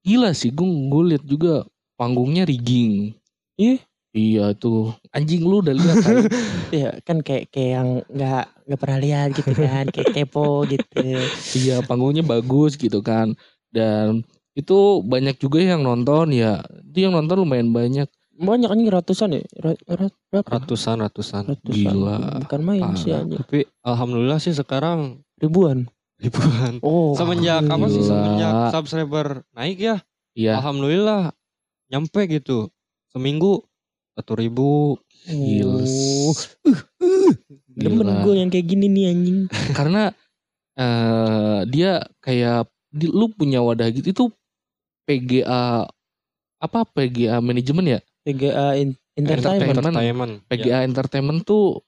Gila 0.00 0.30
sih, 0.32 0.48
gue 0.48 0.64
gue 0.64 1.02
liat 1.10 1.24
juga 1.24 1.66
panggungnya 1.96 2.44
rigging. 2.44 3.10
Ih. 3.58 3.80
Iya 4.16 4.56
tuh. 4.56 4.96
Anjing 5.12 5.44
lu 5.44 5.60
udah 5.60 5.76
lihat 5.76 5.96
kan? 6.00 6.16
Iya 6.76 6.90
kan 7.04 7.20
kayak 7.20 7.52
kayak 7.52 7.70
yang 7.76 7.88
nggak 8.08 8.44
nggak 8.64 8.80
pernah 8.80 8.98
lihat 8.98 9.28
gitu 9.36 9.52
kan 9.52 9.84
kayak 9.86 10.08
kepo 10.10 10.64
gitu. 10.64 11.20
Iya, 11.54 11.84
panggungnya 11.84 12.24
bagus 12.24 12.74
gitu 12.74 13.04
kan. 13.04 13.36
Dan 13.68 14.24
itu 14.56 15.04
banyak 15.04 15.36
juga 15.36 15.60
yang 15.60 15.84
nonton 15.84 16.32
ya. 16.32 16.64
Itu 16.82 17.06
yang 17.06 17.12
nonton 17.12 17.44
lumayan 17.44 17.70
banyak. 17.70 18.08
Banyak 18.36 18.68
anjing 18.68 18.88
ratusan 18.88 19.28
ya. 19.32 19.42
Ra- 19.56 19.80
ra- 19.86 20.16
berapa? 20.28 20.48
ratusan 20.50 20.96
ratusan 21.00 21.42
Ratusan. 21.46 21.70
Gila. 21.70 22.18
Bukan 22.48 22.60
main 22.64 22.84
sih 22.96 23.12
anjing. 23.12 23.36
tapi 23.36 23.68
alhamdulillah 23.80 24.40
sih 24.40 24.52
sekarang 24.52 25.20
Ribuan. 25.36 25.84
ribuan 26.16 26.80
Oh. 26.80 27.12
semenjak 27.12 27.60
apa 27.62 27.86
sih 27.86 28.00
semenjak 28.00 28.72
subscriber 28.72 29.44
naik 29.52 29.76
ya 29.76 29.96
Iya. 30.32 30.56
alhamdulillah 30.56 31.28
nyampe 31.86 32.24
gitu 32.26 32.72
seminggu 33.06 33.60
satu 34.16 34.32
ribu 34.40 34.96
Gila. 35.26 35.82
Oh. 35.82 36.32
Uh, 36.62 36.80
uh. 37.02 37.32
Demen 37.74 38.08
gue 38.22 38.34
yang 38.38 38.48
kayak 38.48 38.66
gini 38.70 38.86
nih 38.86 39.04
anjing. 39.10 39.38
Karena 39.78 40.14
eh 40.76 41.58
dia 41.66 42.04
kayak 42.22 42.70
di, 42.94 43.10
lu 43.10 43.32
punya 43.34 43.58
wadah 43.60 43.90
gitu 43.90 44.12
itu 44.14 44.24
PGA 45.04 45.88
apa 46.62 46.78
PGA 46.94 47.42
manajemen 47.42 47.98
ya? 47.98 48.00
PGA 48.22 48.78
in- 48.78 48.98
Entertainment. 49.16 49.80
entertainment 49.80 50.32
Ya. 50.36 50.44
PGA 50.52 50.78
Entertainment 50.84 51.40
tuh 51.48 51.80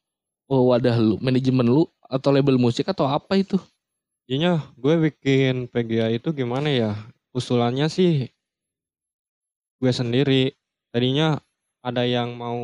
oh, 0.48 0.72
wadah 0.72 0.96
lu, 0.96 1.20
manajemen 1.20 1.68
lu 1.68 1.84
atau 2.08 2.32
label 2.32 2.56
musik 2.56 2.88
atau 2.88 3.04
apa 3.04 3.36
itu? 3.36 3.60
Intinya 4.24 4.64
gue 4.80 5.12
bikin 5.12 5.68
PGA 5.68 6.08
itu 6.12 6.32
gimana 6.32 6.72
ya? 6.72 6.92
Usulannya 7.36 7.86
sih 7.92 8.32
gue 9.78 9.92
sendiri. 9.92 10.56
Tadinya 10.88 11.36
ada 11.82 12.02
yang 12.04 12.34
mau 12.34 12.60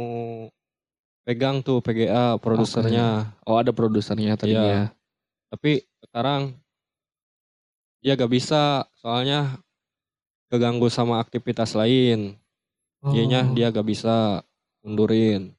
pegang 1.24 1.64
tuh 1.64 1.80
PGA 1.80 2.36
produsernya. 2.38 3.32
Oh 3.48 3.56
ada 3.56 3.72
produsernya 3.72 4.36
tadinya. 4.36 4.92
Tapi 5.48 5.86
sekarang 6.04 6.54
dia 8.04 8.18
gak 8.20 8.32
bisa 8.32 8.84
soalnya 9.00 9.56
keganggu 10.52 10.92
sama 10.92 11.18
aktivitas 11.24 11.72
lain. 11.72 12.36
Oh. 13.00 13.12
dia 13.56 13.72
gak 13.72 13.88
bisa 13.88 14.44
mundurin. 14.84 15.56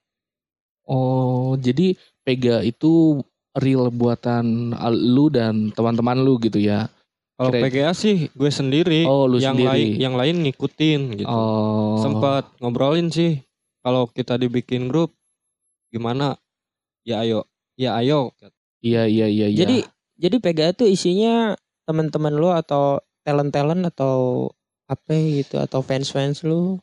Oh, 0.86 1.58
jadi 1.58 1.98
PGA 2.22 2.62
itu 2.62 3.26
real 3.58 3.90
buatan 3.90 4.78
lu 4.94 5.34
dan 5.34 5.74
teman-teman 5.74 6.22
lu 6.22 6.38
gitu 6.38 6.62
ya? 6.62 6.86
Kalau 7.36 7.52
PGA 7.52 7.92
sih 7.92 8.32
gue 8.32 8.48
sendiri. 8.48 9.04
Oh, 9.04 9.28
lu 9.28 9.44
yang 9.44 9.60
sendiri. 9.60 9.68
lain 9.68 9.88
yang 10.00 10.16
lain 10.16 10.36
ngikutin 10.48 11.20
gitu. 11.20 11.28
Oh. 11.28 12.00
Sempat 12.00 12.48
ngobrolin 12.64 13.12
sih 13.12 13.44
kalau 13.84 14.08
kita 14.08 14.40
dibikin 14.40 14.88
grup 14.88 15.12
gimana? 15.92 16.40
Ya 17.04 17.22
ayo, 17.22 17.44
ya 17.76 18.00
ayo. 18.00 18.32
Iya 18.80 19.04
iya 19.06 19.28
iya. 19.28 19.48
iya. 19.52 19.58
Jadi 19.62 19.78
jadi 20.16 20.36
PGA 20.40 20.72
tuh 20.72 20.88
isinya 20.88 21.60
teman-teman 21.84 22.34
lu 22.34 22.50
atau 22.56 23.04
talent-talent 23.28 23.84
atau 23.92 24.48
apa 24.88 25.14
gitu 25.14 25.60
atau 25.60 25.84
fans-fans 25.84 26.48
lu. 26.48 26.80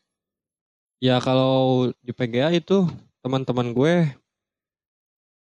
Ya 1.03 1.19
kalau 1.19 1.91
di 2.05 2.13
PGA 2.13 2.53
itu 2.55 2.87
teman-teman 3.25 3.73
gue 3.73 4.23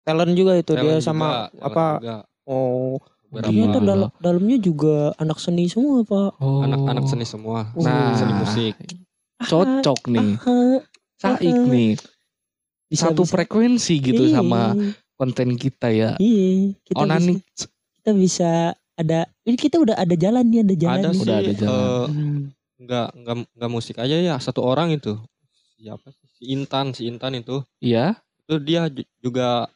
Talent 0.07 0.33
juga 0.39 0.55
itu 0.55 0.71
dia 0.71 0.87
talent 0.87 1.03
sama 1.03 1.27
juga, 1.27 1.35
talent 1.35 1.67
apa 1.67 1.85
juga. 1.99 2.17
oh 2.47 2.95
Gila. 3.29 3.75
dalam 3.75 3.99
dalamnya 4.17 4.57
juga 4.57 5.11
anak 5.15 5.37
seni 5.37 5.67
semua 5.67 6.01
pak 6.01 6.39
Oh. 6.39 6.61
anak-anak 6.61 7.05
seni 7.05 7.23
semua. 7.23 7.67
Nah, 7.75 8.13
seni 8.13 8.33
musik. 8.35 8.73
cocok 9.39 9.99
nih. 10.07 10.29
Ah, 10.41 10.79
Saik 11.17 11.55
nih. 11.67 11.93
bisa, 12.87 13.05
Satu 13.05 13.21
bisa. 13.21 13.31
frekuensi 13.33 13.93
gitu 13.97 14.23
Iya, 14.25 14.37
sama 14.37 14.73
konten 15.13 15.53
kita 15.55 15.89
ya. 15.89 16.15
iya 16.15 16.71
kita 16.83 17.03
bisa, 17.03 17.33
kita 17.93 18.11
bisa 18.13 18.51
ada 18.93 19.19
ini 19.43 19.53
kita 19.55 19.77
udah 19.77 19.95
ada 19.95 20.15
jalan 20.15 20.41
nih 20.43 20.61
ada 20.63 20.75
jalan 20.75 20.95
Ada 20.95 21.07
nih. 21.07 21.13
sih 21.13 21.21
Udah 21.21 21.37
ada 21.37 21.51
jalan. 21.53 21.69
eh, 21.69 22.05
Hmm. 22.07 22.39
nggak 22.79 23.07
nggak 23.13 23.35
nggak 23.51 23.71
musik 23.71 23.95
aja 23.97 24.15
ya 24.15 24.35
satu 24.37 24.61
orang 24.61 24.89
itu. 24.89 25.13
Siapa 25.75 26.07
sih? 26.07 26.25
Si 26.31 26.43
Intan, 26.47 26.85
si 26.91 27.05
Intan 27.05 27.33
itu. 27.33 27.61
Iya. 27.77 28.17
Itu 28.39 28.57
dia 28.57 28.87
ju- 28.87 29.05
juga 29.19 29.67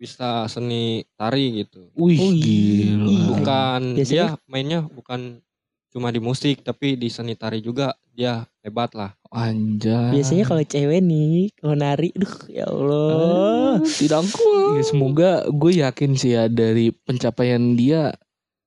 bisa 0.00 0.48
seni 0.48 1.04
tari 1.12 1.60
gitu. 1.60 1.92
Wih, 1.92 2.16
Oh, 2.16 2.32
iya. 2.32 2.96
gila. 2.96 3.12
Bukan 3.36 3.80
dia 3.92 3.96
Biasanya- 4.00 4.40
mainnya 4.48 4.80
bukan 4.82 5.44
cuma 5.90 6.08
di 6.08 6.18
musik 6.18 6.62
tapi 6.62 6.96
di 6.96 7.06
seni 7.06 7.34
tari 7.34 7.60
juga 7.60 7.92
dia 8.10 8.48
hebat 8.60 8.96
lah. 8.96 9.12
Anjay. 9.30 10.10
biasanya 10.10 10.42
kalau 10.42 10.64
cewek 10.64 10.98
nih 11.00 11.54
kalau 11.54 11.78
nari 11.78 12.10
duh 12.10 12.34
ya 12.50 12.66
Allah 12.66 13.78
tidak 13.78 14.26
kuat. 14.26 14.74
Ya, 14.74 14.82
semoga 14.82 15.30
gue 15.46 15.72
yakin 15.78 16.18
sih 16.18 16.34
ya 16.34 16.50
dari 16.50 16.90
pencapaian 16.90 17.78
dia 17.78 18.10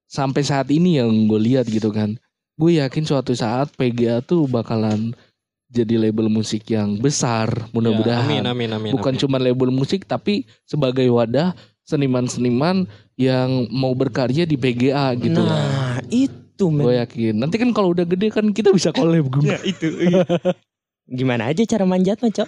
sampai 0.08 0.40
saat 0.40 0.72
ini 0.72 1.02
yang 1.02 1.12
gue 1.28 1.36
lihat 1.36 1.68
gitu 1.68 1.92
kan. 1.92 2.16
Gue 2.56 2.80
yakin 2.80 3.04
suatu 3.04 3.34
saat 3.34 3.74
PGA 3.74 4.22
tuh 4.22 4.48
bakalan 4.48 5.12
jadi 5.74 5.98
label 5.98 6.30
musik 6.30 6.70
yang 6.70 7.02
besar 7.02 7.50
Ya, 7.50 7.66
mudah-mudahan. 7.74 8.30
amin 8.30 8.46
amin 8.46 8.70
amin. 8.78 8.92
Bukan 8.94 9.18
amin. 9.18 9.22
cuma 9.26 9.42
label 9.42 9.74
musik 9.74 10.06
tapi 10.06 10.46
sebagai 10.70 11.10
wadah 11.10 11.58
seniman-seniman 11.84 12.86
yang 13.18 13.66
mau 13.74 13.92
berkarya 13.98 14.46
di 14.46 14.56
PGA 14.56 15.18
gitu. 15.18 15.42
nah 15.42 15.98
itu 16.08 16.70
men 16.70 16.86
Gue 16.86 16.96
yakin. 17.02 17.34
Nanti 17.42 17.58
kan 17.58 17.74
kalau 17.74 17.92
udah 17.92 18.06
gede 18.06 18.30
kan 18.30 18.46
kita 18.54 18.70
bisa 18.70 18.94
collab 18.94 19.28
gue. 19.34 19.50
Ya, 19.50 19.58
itu 19.66 19.90
gimana 21.04 21.52
aja 21.52 21.68
cara 21.68 21.84
manjat 21.84 22.16
mah 22.24 22.32
cok 22.32 22.48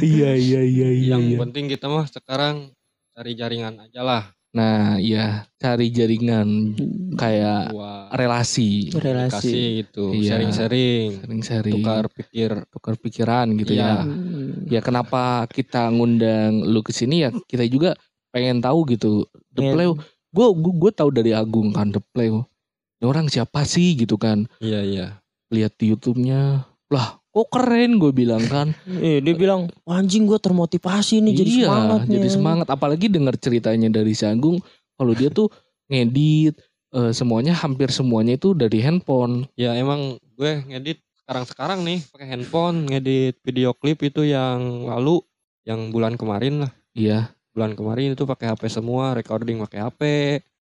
iya 0.00 0.32
iya 0.32 0.60
iya 0.64 0.88
iya. 0.88 1.08
Yang 1.14 1.22
iya. 1.28 1.38
penting 1.44 1.64
kita 1.68 1.86
mah 1.86 2.08
sekarang 2.08 2.72
cari 3.12 3.32
jaringan 3.36 3.76
aja 3.84 4.00
lah 4.00 4.22
Nah, 4.54 5.02
iya 5.02 5.50
cari 5.58 5.90
jaringan 5.90 6.78
kayak 7.18 7.74
buat 7.74 8.14
relasi, 8.14 8.94
relasi 8.94 9.34
kasih 9.34 9.66
gitu, 9.82 10.14
Iya. 10.14 10.38
sharing-sharing, 10.38 11.08
sering-sering 11.26 11.74
tukar 11.74 12.06
pikir. 12.06 12.50
tukar 12.70 12.94
pikiran 12.94 13.50
gitu 13.58 13.74
ya. 13.74 13.82
Iya. 13.82 13.94
Hmm. 14.06 14.50
Ya 14.70 14.78
kenapa 14.78 15.50
kita 15.50 15.90
ngundang 15.90 16.62
lu 16.62 16.86
ke 16.86 16.94
sini 16.94 17.26
ya 17.26 17.34
kita 17.44 17.66
juga 17.66 17.98
pengen 18.30 18.62
tahu 18.62 18.86
gitu. 18.94 19.26
The 19.50 19.58
Pengen- 19.58 19.74
Play, 19.74 19.88
gue 20.30 20.46
gue 20.54 20.92
tahu 20.94 21.10
dari 21.10 21.34
Agung 21.34 21.74
kan 21.74 21.90
The 21.90 21.98
Play. 22.14 22.30
Ini 22.30 23.04
orang 23.04 23.26
siapa 23.26 23.66
sih 23.66 23.98
gitu 23.98 24.14
kan? 24.14 24.46
Iya 24.62 24.80
iya. 24.86 25.06
Lihat 25.50 25.74
di 25.76 25.90
YouTube-nya, 25.90 26.62
lah 26.88 27.08
kok 27.34 27.50
keren 27.50 27.98
gue 27.98 28.14
bilang 28.14 28.46
kan. 28.46 28.70
Eh, 28.86 29.18
dia 29.18 29.34
bilang 29.34 29.66
"Wah, 29.82 29.98
anjing 29.98 30.22
gue 30.30 30.38
termotivasi 30.38 31.18
nih 31.18 31.34
jadi 31.34 31.50
iya, 31.50 31.66
semangat 31.66 32.00
nih." 32.06 32.12
jadi 32.14 32.28
semangat. 32.30 32.66
Apalagi 32.70 33.06
dengar 33.10 33.34
ceritanya 33.34 33.90
dari 33.90 34.14
si 34.14 34.22
Agung, 34.22 34.62
kalau 34.94 35.12
dia 35.18 35.34
tuh 35.34 35.50
ngedit 35.90 36.54
eh, 36.94 37.10
semuanya 37.10 37.58
hampir 37.58 37.90
semuanya 37.90 38.38
itu 38.38 38.54
dari 38.54 38.78
handphone. 38.78 39.50
Ya 39.58 39.74
emang 39.74 40.22
gue 40.38 40.62
ngedit 40.62 41.02
sekarang-sekarang 41.26 41.82
nih 41.82 41.98
pakai 42.14 42.26
handphone 42.30 42.86
ngedit 42.86 43.42
video 43.42 43.74
klip 43.74 43.98
itu 44.06 44.22
yang 44.22 44.86
lalu 44.86 45.18
yang 45.66 45.90
bulan 45.90 46.14
kemarin 46.14 46.68
lah. 46.68 46.72
Iya. 46.94 47.34
Bulan 47.50 47.74
kemarin 47.74 48.14
itu 48.14 48.22
pakai 48.26 48.54
HP 48.54 48.70
semua, 48.70 49.14
recording 49.14 49.58
pakai 49.66 49.82
HP. 49.82 50.00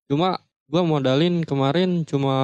Cuma 0.10 0.42
gue 0.66 0.82
modalin 0.82 1.46
kemarin 1.46 2.02
cuma 2.06 2.36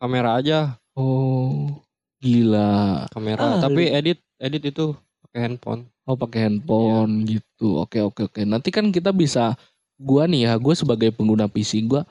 kamera 0.00 0.38
aja, 0.40 0.78
Oh, 0.98 1.78
gila. 2.18 3.06
kamera. 3.08 3.38
Ah, 3.38 3.58
Tapi 3.60 3.88
edit 3.88 4.18
edit 4.36 4.62
itu 4.66 4.92
pakai 5.22 5.40
handphone. 5.44 5.82
Oh 6.04 6.14
pakai 6.14 6.46
handphone 6.46 7.24
gitu. 7.24 7.78
Oke 7.78 8.00
oke 8.00 8.26
oke. 8.26 8.40
Nanti 8.42 8.68
kan 8.68 8.88
kita 8.88 9.10
bisa 9.10 9.54
gua 9.94 10.24
nih 10.24 10.46
ya, 10.46 10.52
gue 10.56 10.74
sebagai 10.74 11.10
pengguna 11.10 11.46
PC 11.46 11.84
gua 11.84 12.06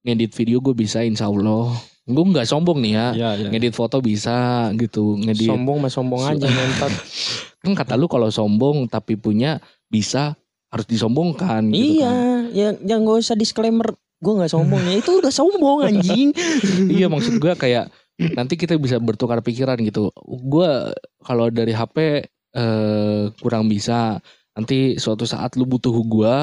ngedit 0.00 0.32
video 0.32 0.58
gue 0.58 0.72
bisa 0.72 1.02
insya 1.02 1.26
Allah 1.26 1.74
gue 2.06 2.24
nggak 2.24 2.48
sombong 2.48 2.80
nih 2.80 2.92
ya 2.94 3.06
Iya, 3.12 3.30
iya. 3.36 3.48
ngedit 3.50 3.74
foto 3.74 4.00
bisa 4.00 4.70
gitu 4.72 5.18
ngedit 5.18 5.44
Sombong 5.44 5.76
mah 5.78 5.92
sombong 5.92 6.22
So- 6.22 6.30
aja 6.32 6.46
ngentot. 6.48 6.92
kan 7.60 7.72
kata 7.74 7.94
lu 7.94 8.08
kalau 8.08 8.30
sombong 8.30 8.88
tapi 8.88 9.18
punya 9.18 9.60
bisa 9.84 10.32
harus 10.68 10.86
disombongkan 10.86 11.68
gitu 11.68 12.00
iya, 12.00 12.08
kan. 12.08 12.42
yang 12.54 12.74
yang 12.80 13.00
gak 13.04 13.20
usah 13.20 13.36
disclaimer 13.36 13.92
gue 14.16 14.32
nggak 14.32 14.48
sombong 14.48 14.80
ya 14.80 14.94
itu 14.96 15.10
udah 15.12 15.28
sombong 15.30 15.78
anjing. 15.84 16.32
iya 16.96 17.06
maksud 17.06 17.36
gue 17.36 17.52
kayak 17.52 17.92
nanti 18.38 18.58
kita 18.58 18.74
bisa 18.76 18.98
bertukar 18.98 19.38
pikiran 19.40 19.78
gitu. 19.86 20.10
Gue 20.26 20.90
kalau 21.22 21.48
dari 21.48 21.72
HP 21.72 22.26
eh, 22.54 23.24
kurang 23.38 23.70
bisa. 23.70 24.18
Nanti 24.58 24.98
suatu 24.98 25.22
saat 25.22 25.54
lu 25.54 25.64
butuh 25.64 25.94
gue 25.94 26.34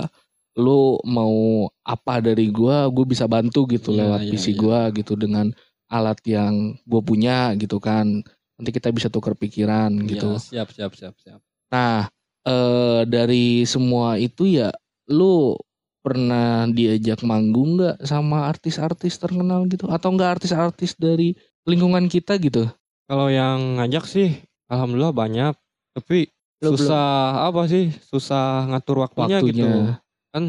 lu 0.55 0.95
mau 1.03 1.67
apa 1.83 2.23
dari 2.23 2.47
gue 2.47 2.77
gue 2.87 3.05
bisa 3.05 3.27
bantu 3.27 3.67
gitu 3.67 3.91
Iya, 3.91 4.07
lewat 4.07 4.21
iya, 4.23 4.31
PC 4.31 4.45
iya. 4.47 4.55
gue 4.55 4.79
gitu 5.03 5.13
dengan 5.19 5.51
alat 5.91 6.19
yang 6.23 6.79
gue 6.87 7.01
punya 7.03 7.51
gitu 7.59 7.83
kan. 7.83 8.23
Nanti 8.55 8.71
kita 8.71 8.87
bisa 8.95 9.11
tukar 9.11 9.35
pikiran 9.35 9.91
gitu. 10.07 10.39
Iya, 10.39 10.63
siap, 10.63 10.69
siap, 10.71 10.91
siap, 10.95 11.15
siap. 11.19 11.39
Nah, 11.75 12.07
eh 12.47 13.01
dari 13.03 13.67
semua 13.67 14.15
itu 14.15 14.47
ya 14.47 14.71
lu 15.11 15.59
pernah 15.99 16.69
diajak 16.69 17.25
manggung 17.25 17.81
nggak 17.81 18.05
sama 18.05 18.47
artis-artis 18.47 19.19
terkenal 19.19 19.67
gitu? 19.67 19.91
Atau 19.91 20.15
enggak 20.15 20.39
artis-artis 20.39 20.95
dari 20.95 21.35
lingkungan 21.65 22.05
kita 22.07 22.37
gitu? 22.37 22.69
Kalau 23.05 23.29
yang 23.29 23.81
ngajak 23.81 24.05
sih, 24.09 24.41
alhamdulillah 24.69 25.13
banyak. 25.13 25.53
Tapi 25.93 26.29
Lu 26.63 26.73
susah 26.73 27.45
apa 27.51 27.67
sih? 27.67 27.91
Susah 28.09 28.65
ngatur 28.71 29.03
waktunya, 29.03 29.43
gitu. 29.43 29.65
Waktunya. 29.65 29.99
Kan 30.31 30.43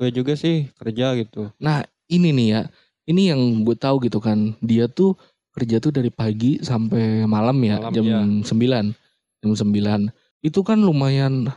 gue 0.00 0.08
juga 0.10 0.34
sih 0.34 0.68
kerja 0.74 1.14
gitu. 1.16 1.48
Nah, 1.62 1.86
ini 2.10 2.34
nih 2.34 2.48
ya. 2.48 2.62
Ini 3.06 3.34
yang 3.34 3.40
gue 3.62 3.76
tahu 3.78 4.02
gitu 4.06 4.18
kan. 4.18 4.54
Dia 4.60 4.90
tuh 4.90 5.14
kerja 5.52 5.78
tuh 5.78 5.92
dari 5.94 6.08
pagi 6.08 6.58
sampai 6.64 7.28
malam 7.28 7.56
ya, 7.62 7.76
Malam, 7.78 7.92
jam 7.92 8.04
iya. 8.04 8.20
9. 8.42 9.42
Jam 9.42 9.50
9. 9.52 10.10
Itu 10.42 10.60
kan 10.66 10.80
lumayan 10.80 11.52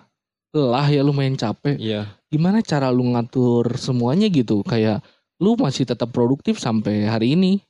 lelah 0.56 0.88
ya, 0.88 1.02
lumayan 1.02 1.36
capek. 1.36 1.76
Iya. 1.80 2.08
Gimana 2.30 2.62
cara 2.62 2.92
lu 2.92 3.04
ngatur 3.16 3.76
semuanya 3.76 4.30
gitu? 4.30 4.62
Kayak 4.64 5.02
lu 5.42 5.58
masih 5.60 5.84
tetap 5.84 6.16
produktif 6.16 6.62
sampai 6.62 7.08
hari 7.10 7.36
ini. 7.36 7.64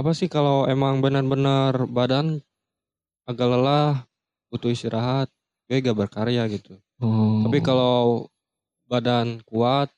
Apa 0.00 0.16
sih 0.16 0.32
kalau 0.32 0.64
emang 0.64 1.04
benar-benar 1.04 1.84
badan 1.84 2.40
agak 3.28 3.52
lelah, 3.52 4.08
butuh 4.48 4.72
istirahat, 4.72 5.28
gue 5.68 5.76
gak 5.76 5.92
berkarya 5.92 6.48
gitu. 6.48 6.80
Oh. 7.04 7.44
Tapi 7.44 7.60
kalau 7.60 8.24
badan 8.88 9.44
kuat, 9.44 9.92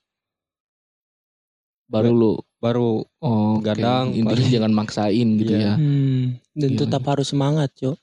baru 1.86 2.10
lu 2.10 2.32
baru 2.58 3.06
oh. 3.22 3.62
Gadang, 3.62 4.10
intinya 4.10 4.34
paling. 4.42 4.50
jangan 4.50 4.72
maksain 4.74 5.28
gitu 5.38 5.54
Iya. 5.54 5.62
ya. 5.70 5.74
Hmm, 5.78 6.22
dan 6.58 6.70
Gila. 6.74 6.80
tetap 6.82 7.02
harus 7.06 7.26
semangat, 7.30 7.70
Cok. 7.78 7.94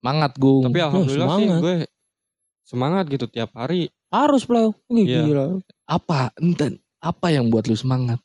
Semangat 0.00 0.32
gung. 0.40 0.64
tapi 0.64 0.80
alhamdulillah 0.80 1.28
sih 1.28 1.28
semangat. 1.44 1.60
gue 1.60 1.76
semangat 2.64 3.04
gitu 3.12 3.26
tiap 3.28 3.52
hari. 3.52 3.92
Harus, 4.08 4.48
Iya. 4.88 5.28
gila. 5.28 5.44
apa 5.84 6.32
enten 6.40 6.80
apa 7.04 7.28
yang 7.28 7.52
buat 7.52 7.68
lu 7.68 7.76
semangat? 7.76 8.16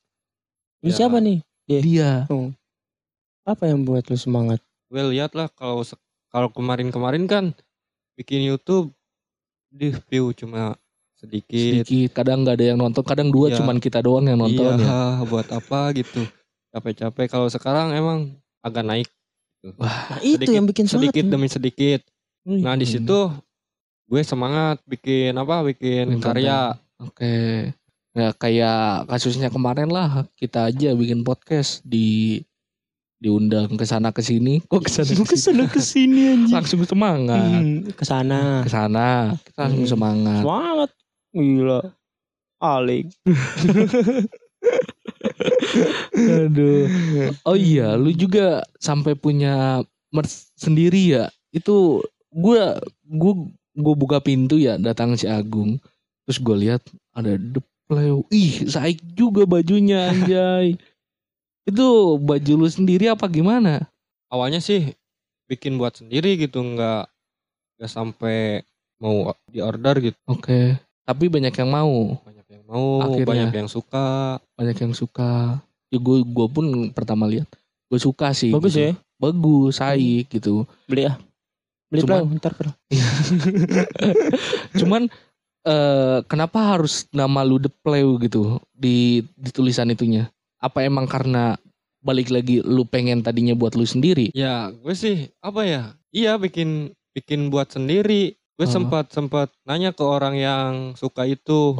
Ini 0.80 0.96
Ya. 0.96 0.96
siapa 0.96 1.20
nih? 1.20 1.44
Dia. 1.68 2.24
Apa 3.50 3.66
yang 3.66 3.82
buat 3.82 4.06
lu 4.06 4.14
semangat? 4.14 4.62
Gue 4.88 5.02
lihat 5.10 5.34
lah 5.34 5.50
kalau 5.50 5.82
kalau 6.30 6.50
kemarin-kemarin 6.50 7.26
kan 7.26 7.46
bikin 8.14 8.46
YouTube 8.46 8.94
di 9.68 9.90
view 10.06 10.30
cuma 10.32 10.78
sedikit. 11.16 11.82
sedikit 11.84 12.14
kadang 12.16 12.42
nggak 12.42 12.56
ada 12.56 12.66
yang 12.68 12.80
nonton 12.80 13.02
kadang 13.02 13.28
dua 13.28 13.50
Iya. 13.50 13.58
cuman 13.60 13.78
kita 13.78 14.00
doang 14.00 14.24
yang 14.24 14.38
nonton 14.38 14.78
iya, 14.78 14.86
ya 14.86 15.00
buat 15.30 15.50
apa 15.50 15.94
gitu. 15.94 16.26
Capek-capek 16.70 17.26
kalau 17.28 17.50
sekarang 17.50 17.92
emang 17.92 18.20
agak 18.62 18.86
naik 18.86 19.10
Nah, 19.60 20.24
itu 20.24 20.40
Sedikit- 20.40 20.56
yang 20.56 20.66
bikin 20.66 20.86
semangat. 20.88 21.12
sedikit 21.12 21.26
demi 21.28 21.48
sedikit. 21.50 22.02
Wih. 22.48 22.64
Nah, 22.64 22.80
di 22.80 22.88
Hmm. 22.88 22.94
situ 22.96 23.20
gue 24.06 24.22
semangat 24.24 24.80
bikin 24.86 25.36
apa? 25.36 25.66
Bikin 25.66 26.16
Bikin 26.16 26.24
karya. 26.24 26.80
oke 26.98 27.34
ya 28.10 28.34
kayak 28.34 29.06
kasusnya 29.06 29.48
kemarin 29.48 29.88
lah 29.88 30.26
kita 30.34 30.66
aja 30.66 30.92
bikin 30.92 31.22
podcast 31.22 31.80
di 31.84 32.40
diundang 33.20 33.68
ke 33.70 33.84
sana 33.84 34.10
ke 34.10 34.20
sini 34.20 34.64
kok 34.64 34.80
ke 34.80 34.90
sana 34.90 35.12
ke 35.22 35.36
sini 35.36 35.64
ke 35.68 35.80
sini 35.80 36.22
anjing. 36.30 36.56
langsung 36.56 36.82
semangat 36.84 37.60
Hmm, 37.60 37.92
ke 37.92 38.04
sana. 38.04 38.64
ke 38.64 38.70
sana 38.70 39.36
kita 39.44 39.60
langsung 39.62 39.84
Hmm. 39.84 39.92
semangat 39.92 40.42
Semangat. 40.42 40.90
Gila. 41.30 41.82
Alik. 42.60 43.06
aduh 46.16 46.84
oh 47.44 47.56
iya 47.56 47.96
lu 47.96 48.12
juga 48.12 48.62
sampai 48.78 49.16
punya 49.16 49.80
merch 50.10 50.52
sendiri 50.56 51.16
ya 51.16 51.24
itu 51.52 52.02
gua 52.30 52.76
gua 53.06 53.34
gua 53.74 53.96
buka 53.96 54.18
pintu 54.20 54.58
ya 54.58 54.76
datang 54.76 55.16
si 55.16 55.26
Agung 55.26 55.80
terus 56.26 56.38
gue 56.38 56.56
lihat 56.60 56.82
ada 57.12 57.36
The 57.36 57.62
Pleo 57.88 58.22
ih 58.30 58.70
saik 58.70 59.02
juga 59.14 59.46
bajunya 59.46 60.14
anjay 60.14 60.78
itu 61.70 61.86
baju 62.18 62.52
lu 62.56 62.68
sendiri 62.68 63.08
apa 63.08 63.24
gimana 63.26 63.86
Awalnya 64.28 64.60
sih 64.60 64.92
bikin 65.46 65.76
buat 65.76 65.96
sendiri 65.96 66.36
gitu, 66.36 66.60
nggak 66.60 67.08
nggak 67.76 67.90
sampai 67.90 68.64
mau 68.98 69.32
di 69.48 69.60
order 69.60 70.00
gitu. 70.00 70.16
oke 70.26 70.76
tapi 71.02 71.26
banyak 71.26 71.52
yang 71.52 71.68
mau 71.68 72.16
Banyak 72.22 72.46
yang 72.48 72.64
mau, 72.66 72.86
Akhirnya. 73.02 73.26
banyak 73.26 73.52
yang 73.56 73.68
suka. 73.68 74.38
banyak 74.54 74.78
yang 74.78 74.94
suka 74.94 75.58
ya 75.90 75.98
gue 75.98 76.18
gua 76.24 76.46
pun 76.46 76.64
pertama 76.92 77.26
lihat 77.26 77.48
gue 77.90 77.98
suka 77.98 78.30
sih 78.32 78.50
Bagus 78.50 78.72
gitu. 78.72 78.86
ya. 78.86 78.92
bagus 79.18 79.78
saik 79.78 80.30
gitu 80.30 80.64
Beli 80.86 81.06
ah. 81.06 81.18
Beli 81.90 82.06
Cuman- 82.06 82.38
ntar. 82.38 82.54
Cuman 84.76 85.08
eh 85.60 86.18
kenapa 86.26 86.72
harus 86.72 87.04
nama 87.10 87.42
lu 87.42 87.58
The 87.58 87.68
Pleu 87.74 88.16
gitu 88.20 88.62
di 88.72 89.26
di 89.34 89.50
tulisan 89.50 89.90
itunya? 89.90 90.30
Apa 90.60 90.84
emang 90.84 91.08
karena 91.08 91.56
balik 92.00 92.28
lagi 92.30 92.60
lu 92.60 92.84
pengen 92.84 93.24
tadinya 93.24 93.56
buat 93.56 93.76
lu 93.76 93.84
sendiri? 93.84 94.32
Ya, 94.32 94.72
gue 94.72 94.92
sih 94.92 95.32
apa 95.40 95.64
ya? 95.64 95.84
Iya 96.12 96.36
bikin 96.36 96.92
bikin 97.12 97.48
buat 97.48 97.72
sendiri. 97.72 98.36
Gue 98.60 98.68
Oh. 98.68 98.72
sempat 98.72 99.08
sempat 99.10 99.48
nanya 99.64 99.96
ke 99.96 100.04
orang 100.04 100.36
yang 100.36 100.72
suka 101.00 101.24
itu. 101.24 101.80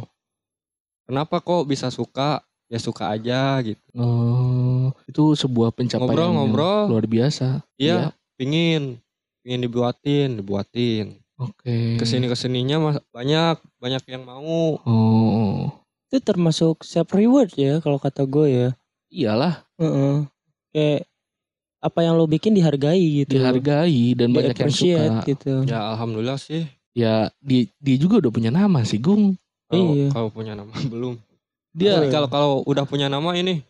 Kenapa 1.04 1.40
kok 1.40 1.66
bisa 1.66 1.90
suka? 1.90 2.40
Ya 2.70 2.78
suka 2.78 3.10
aja 3.10 3.58
gitu. 3.66 3.82
Oh, 3.98 4.94
itu 5.04 5.34
sebuah 5.34 5.74
pencapaian 5.74 6.06
yang 6.06 6.38
Ngobrol-ngobrol. 6.38 6.82
luar 6.86 7.02
biasa. 7.04 7.66
Iya, 7.74 8.14
pingin 8.38 9.02
pingin 9.42 9.60
dibuatin, 9.60 10.38
dibuatin. 10.38 11.18
Oke. 11.34 11.98
Ke 11.98 12.04
sini 12.06 12.28
ke 12.30 12.36
sininya 12.38 12.76
mas 12.78 12.96
banyak 13.10 13.58
banyak 13.82 14.04
yang 14.06 14.22
mau. 14.22 14.78
Oh, 14.86 15.39
Itu 16.10 16.18
termasuk 16.18 16.82
self 16.82 17.14
reward 17.14 17.54
ya 17.54 17.78
kalau 17.78 18.02
kata 18.02 18.26
gue 18.26 18.46
ya. 18.50 18.68
iyalah 19.10 19.62
Heeh. 19.78 20.26
Kayak 20.74 21.06
apa 21.80 21.98
yang 22.02 22.18
lo 22.18 22.26
bikin 22.26 22.50
dihargai 22.52 23.22
gitu. 23.22 23.38
dihargai 23.38 24.18
dan 24.18 24.34
banyak 24.34 24.58
yang 24.58 24.74
suka. 24.74 25.22
gitu. 25.22 25.54
Ya 25.70 25.94
alhamdulillah 25.94 26.34
sih. 26.34 26.66
Ya, 26.90 27.30
dia 27.38 27.70
dia 27.78 27.96
juga 27.96 28.18
udah 28.18 28.34
punya 28.34 28.50
nama 28.50 28.82
sih, 28.82 28.98
Gung. 28.98 29.38
Kalau 29.70 29.94
Iya. 29.94 30.10
kalau 30.10 30.28
punya 30.34 30.58
nama 30.58 30.74
belum. 30.92 31.14
Dia 31.70 32.02
kalau 32.10 32.26
kalau 32.26 32.52
udah 32.66 32.82
punya 32.82 33.06
nama 33.06 33.30
ini 33.38 33.62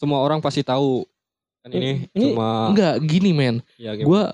semua 0.00 0.24
orang 0.24 0.40
pasti 0.40 0.64
tahu. 0.64 1.04
Kan 1.60 1.76
ini, 1.76 2.08
Ini 2.16 2.32
cuma 2.32 2.72
enggak 2.72 3.04
gini, 3.04 3.30
men. 3.30 3.60
ya 3.76 3.92
gimana? 3.94 4.32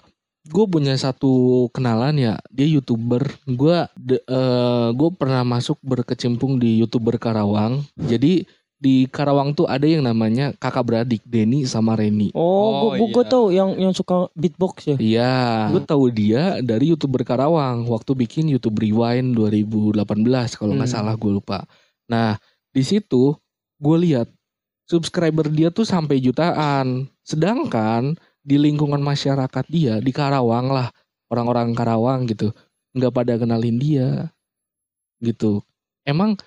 Gue 0.49 0.65
punya 0.65 0.97
satu 0.97 1.33
kenalan 1.71 2.17
ya 2.17 2.35
dia 2.49 2.65
youtuber 2.65 3.21
gue 3.45 3.77
gue 4.93 5.11
pernah 5.15 5.45
masuk 5.45 5.77
berkecimpung 5.81 6.57
di 6.57 6.81
youtuber 6.81 7.21
Karawang 7.21 7.85
jadi 7.95 8.49
di 8.79 9.11
Karawang 9.11 9.59
tuh 9.59 9.67
ada 9.67 9.83
yang 9.85 10.07
namanya 10.07 10.55
kakak 10.55 10.87
beradik 10.87 11.23
Denny 11.27 11.67
sama 11.67 11.99
Reni 11.99 12.31
Oh, 12.31 12.95
Oh, 12.95 12.95
gue 12.95 13.11
gue 13.11 13.25
iya. 13.27 13.33
tahu 13.35 13.45
yang 13.51 13.71
yang 13.75 13.91
suka 13.91 14.31
beatbox 14.39 14.75
ya. 14.87 14.97
Iya, 14.97 15.35
gue 15.75 15.83
tahu 15.83 16.15
dia 16.15 16.63
dari 16.63 16.95
youtuber 16.95 17.27
Karawang 17.27 17.91
waktu 17.91 18.15
bikin 18.15 18.47
YouTube 18.47 18.79
Rewind 18.79 19.35
2018 19.35 19.99
kalau 20.55 20.79
nggak 20.79 20.87
Hmm. 20.87 20.99
salah 21.03 21.15
gue 21.19 21.33
lupa. 21.35 21.67
Nah 22.07 22.39
di 22.71 22.87
situ 22.87 23.35
gue 23.83 23.97
lihat 23.99 24.31
subscriber 24.87 25.51
dia 25.51 25.69
tuh 25.69 25.83
sampai 25.85 26.23
jutaan, 26.23 27.11
sedangkan 27.21 28.15
di 28.49 28.57
lingkungan 28.57 29.05
masyarakat 29.05 29.65
dia 29.69 30.01
di 30.01 30.09
Karawang 30.09 30.73
lah 30.73 30.89
orang-orang 31.29 31.77
Karawang 31.77 32.25
gitu 32.25 32.57
nggak 32.97 33.13
pada 33.13 33.37
kenalin 33.37 33.77
dia 33.77 34.33
gitu. 35.21 35.61
Emang 36.09 36.41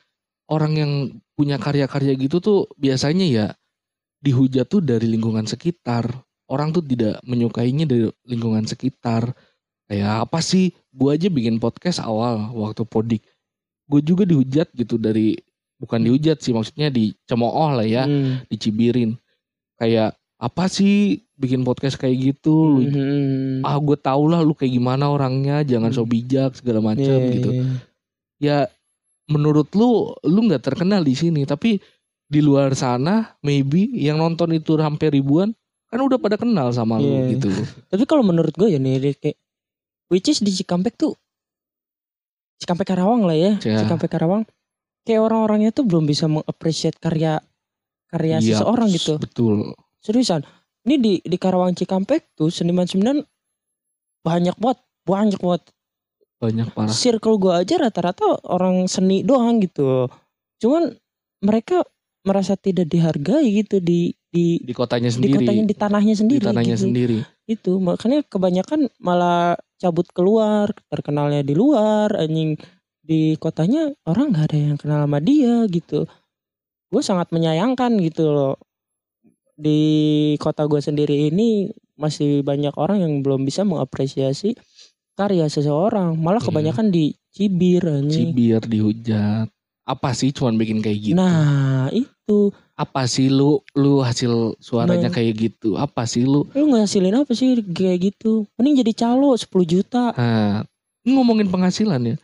orang 0.50 0.74
yang 0.74 0.92
punya 1.38 1.62
karya-karya 1.62 2.18
gitu 2.18 2.42
tuh 2.42 2.60
biasanya 2.82 3.26
ya 3.30 3.46
dihujat 4.26 4.66
tuh 4.66 4.82
dari 4.82 5.06
lingkungan 5.06 5.46
sekitar 5.46 6.10
orang 6.52 6.76
tuh 6.76 6.84
tidak 6.84 7.22
menyukainya 7.24 7.88
dari 7.88 8.12
lingkungan 8.28 8.68
sekitar. 8.68 9.32
Kayak 9.88 10.28
apa 10.28 10.40
sih? 10.44 10.76
Gue 10.92 11.16
aja 11.16 11.32
bikin 11.32 11.60
podcast 11.60 12.04
awal 12.04 12.52
waktu 12.52 12.84
podik. 12.84 13.24
Gue 13.88 14.04
juga 14.04 14.28
dihujat 14.28 14.72
gitu 14.76 15.00
dari 15.00 15.40
bukan 15.80 16.04
dihujat 16.04 16.44
sih 16.44 16.52
maksudnya 16.52 16.92
dicemooh 16.92 17.72
lah 17.76 17.88
ya, 17.88 18.04
Hmm. 18.08 18.44
dicibirin. 18.52 19.16
Kayak 19.80 20.16
apa 20.40 20.68
sih 20.68 21.24
bikin 21.42 21.66
podcast 21.66 21.98
kayak 21.98 22.38
gitu 22.38 22.78
Lu- 22.78 22.86
Mhm. 22.86 23.66
ah 23.66 23.76
gue 23.76 23.98
tau 23.98 24.30
lah 24.30 24.40
lu 24.40 24.54
kayak 24.54 24.72
gimana 24.72 25.10
orangnya 25.10 25.66
jangan 25.66 25.90
so 25.90 26.06
Hmm. 26.06 26.14
bijak 26.14 26.54
segala 26.54 26.80
macam 26.80 27.02
Iya, 27.18 27.34
gitu 27.34 27.50
iya. 27.52 27.64
ya 28.38 28.58
menurut 29.26 29.74
lu 29.74 30.14
lu 30.22 30.40
nggak 30.46 30.62
terkenal 30.62 31.02
di 31.02 31.14
sini 31.14 31.42
tapi 31.44 31.82
di 32.26 32.40
luar 32.40 32.72
sana 32.74 33.36
maybe 33.42 33.90
yang 33.92 34.16
nonton 34.16 34.54
itu 34.54 34.78
hampir 34.78 35.10
ribuan 35.10 35.52
kan 35.90 36.00
udah 36.00 36.16
pada 36.16 36.38
kenal 36.38 36.70
sama 36.70 36.96
lu 36.96 37.10
Iya. 37.10 37.24
gitu 37.36 37.50
Tapi 37.92 38.04
kalau 38.06 38.22
menurut 38.22 38.54
gue 38.54 38.70
ya 38.70 38.78
nih 38.78 39.18
kayak 39.18 39.36
which 40.08 40.28
is 40.28 40.40
di 40.40 40.54
Cikampek 40.54 40.96
tuh 40.96 41.18
Cikampek 42.62 42.88
Karawang 42.88 43.26
lah 43.26 43.34
ya, 43.34 43.58
Ya. 43.58 43.82
Cikampek 43.82 44.06
Karawang. 44.06 44.46
Kayak 45.02 45.26
orang-orangnya 45.26 45.74
tuh 45.74 45.82
belum 45.82 46.06
bisa 46.06 46.30
mengapresiasi 46.30 46.94
karya 46.96 47.42
karya 48.06 48.38
Iya, 48.38 48.62
seseorang 48.62 48.86
gitu. 48.94 49.18
betul 49.18 49.74
Seriusan. 49.98 50.46
Ini 50.82 50.96
di 50.98 51.14
di 51.22 51.38
Karawang 51.38 51.78
Cikampek 51.78 52.34
tuh 52.34 52.50
seniman-seniman 52.50 53.22
banyak 54.26 54.56
banget, 54.58 54.80
banyak 55.06 55.40
banget. 55.42 55.64
banyak 56.42 56.68
parah 56.74 56.90
Circle 56.90 57.38
gue 57.38 57.54
aja 57.54 57.76
rata-rata 57.78 58.42
orang 58.50 58.90
seni 58.90 59.22
doang 59.22 59.62
gitu. 59.62 60.10
Cuman 60.58 60.90
mereka 61.46 61.86
merasa 62.26 62.58
tidak 62.58 62.90
dihargai 62.90 63.46
gitu 63.62 63.82
di 63.82 64.14
di 64.32 64.62
di 64.64 64.74
kotanya 64.74 65.10
di 65.10 65.16
sendiri 65.18 65.44
kotanya 65.44 65.64
di 65.68 65.76
tanahnya 65.76 66.14
di 66.16 66.22
sendiri 66.24 66.46
tanahnya 66.48 66.76
gitu. 66.78 66.86
sendiri 66.88 67.18
itu 67.52 67.72
makanya 67.84 68.24
kebanyakan 68.24 68.88
malah 69.04 69.60
cabut 69.76 70.08
keluar 70.16 70.72
terkenalnya 70.88 71.44
di 71.44 71.52
luar 71.52 72.16
anjing 72.16 72.56
di 73.04 73.36
kotanya 73.36 73.92
orang 74.08 74.32
nggak 74.32 74.46
ada 74.54 74.58
yang 74.72 74.78
kenal 74.80 75.04
sama 75.04 75.20
dia 75.20 75.68
gitu 75.68 76.08
gue 76.94 77.02
sangat 77.04 77.28
menyayangkan 77.36 77.92
gitu 78.06 78.32
loh 78.32 78.56
di 79.62 79.82
kota 80.42 80.66
gue 80.66 80.82
sendiri 80.82 81.30
ini 81.30 81.70
masih 81.94 82.42
banyak 82.42 82.74
orang 82.74 82.98
yang 83.00 83.14
belum 83.22 83.46
bisa 83.46 83.62
mengapresiasi 83.62 84.58
karya 85.14 85.46
seseorang. 85.46 86.18
Malah 86.18 86.42
Iya. 86.42 86.48
kebanyakan 86.50 86.88
dicibir 86.90 87.86
anjing. 87.86 88.34
Cibir 88.34 88.62
dihujat. 88.66 89.46
Apa 89.86 90.18
sih 90.18 90.34
cuman 90.34 90.58
bikin 90.58 90.82
kayak 90.82 91.00
gitu? 91.04 91.16
Nah 91.16 91.94
itu. 91.94 92.50
Apa 92.74 93.06
sih 93.06 93.30
lu 93.30 93.62
lu 93.78 94.02
hasil 94.02 94.58
suaranya 94.58 95.10
Nah. 95.10 95.14
kayak 95.14 95.34
gitu? 95.38 95.78
Apa 95.78 96.10
sih 96.10 96.26
lu? 96.26 96.50
Lu 96.58 96.66
ngasilin 96.74 97.22
apa 97.22 97.32
sih 97.32 97.62
kayak 97.62 98.10
gitu? 98.10 98.50
Mending 98.58 98.82
jadi 98.82 99.06
calo 99.06 99.38
10 99.38 99.62
juta. 99.64 100.10
Nah, 100.18 100.66
ngomongin 101.06 101.46
penghasilan 101.46 102.02
ya? 102.02 102.16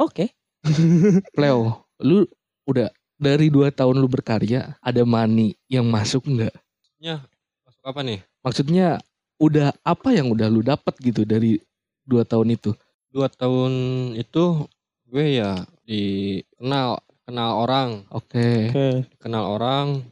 Oke. 0.00 0.32
Pleo 1.36 1.84
lu 2.00 2.24
udah 2.64 2.88
dari 3.16 3.48
dua 3.48 3.72
tahun 3.72 3.96
lu 3.96 4.08
berkarya 4.08 4.76
ada 4.80 5.02
money 5.04 5.56
yang 5.68 5.88
masuk 5.88 6.24
nggak 6.26 6.52
Masuk 7.00 7.84
apa 7.84 8.00
nih? 8.00 8.20
maksudnya 8.40 9.02
udah 9.36 9.74
apa 9.84 10.16
yang 10.16 10.32
udah 10.32 10.48
lu 10.48 10.64
dapat 10.64 10.96
gitu 11.02 11.28
dari 11.28 11.60
dua 12.08 12.24
tahun 12.24 12.56
itu? 12.56 12.72
Dua 13.12 13.28
tahun 13.28 13.72
itu 14.16 14.64
gue 15.06 15.26
ya 15.36 15.60
dikenal 15.84 16.98
kenal 17.26 17.50
orang, 17.58 18.06
oke. 18.08 18.72
Oke. 18.72 18.88
Kenal 19.18 19.44
orang, 19.44 20.06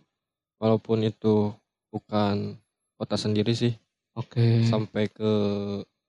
walaupun 0.61 1.07
itu 1.07 1.55
bukan 1.88 2.59
kota 2.99 3.16
sendiri 3.16 3.55
sih, 3.55 3.73
oke. 4.12 4.66
Sampai 4.66 5.09
ke 5.09 5.31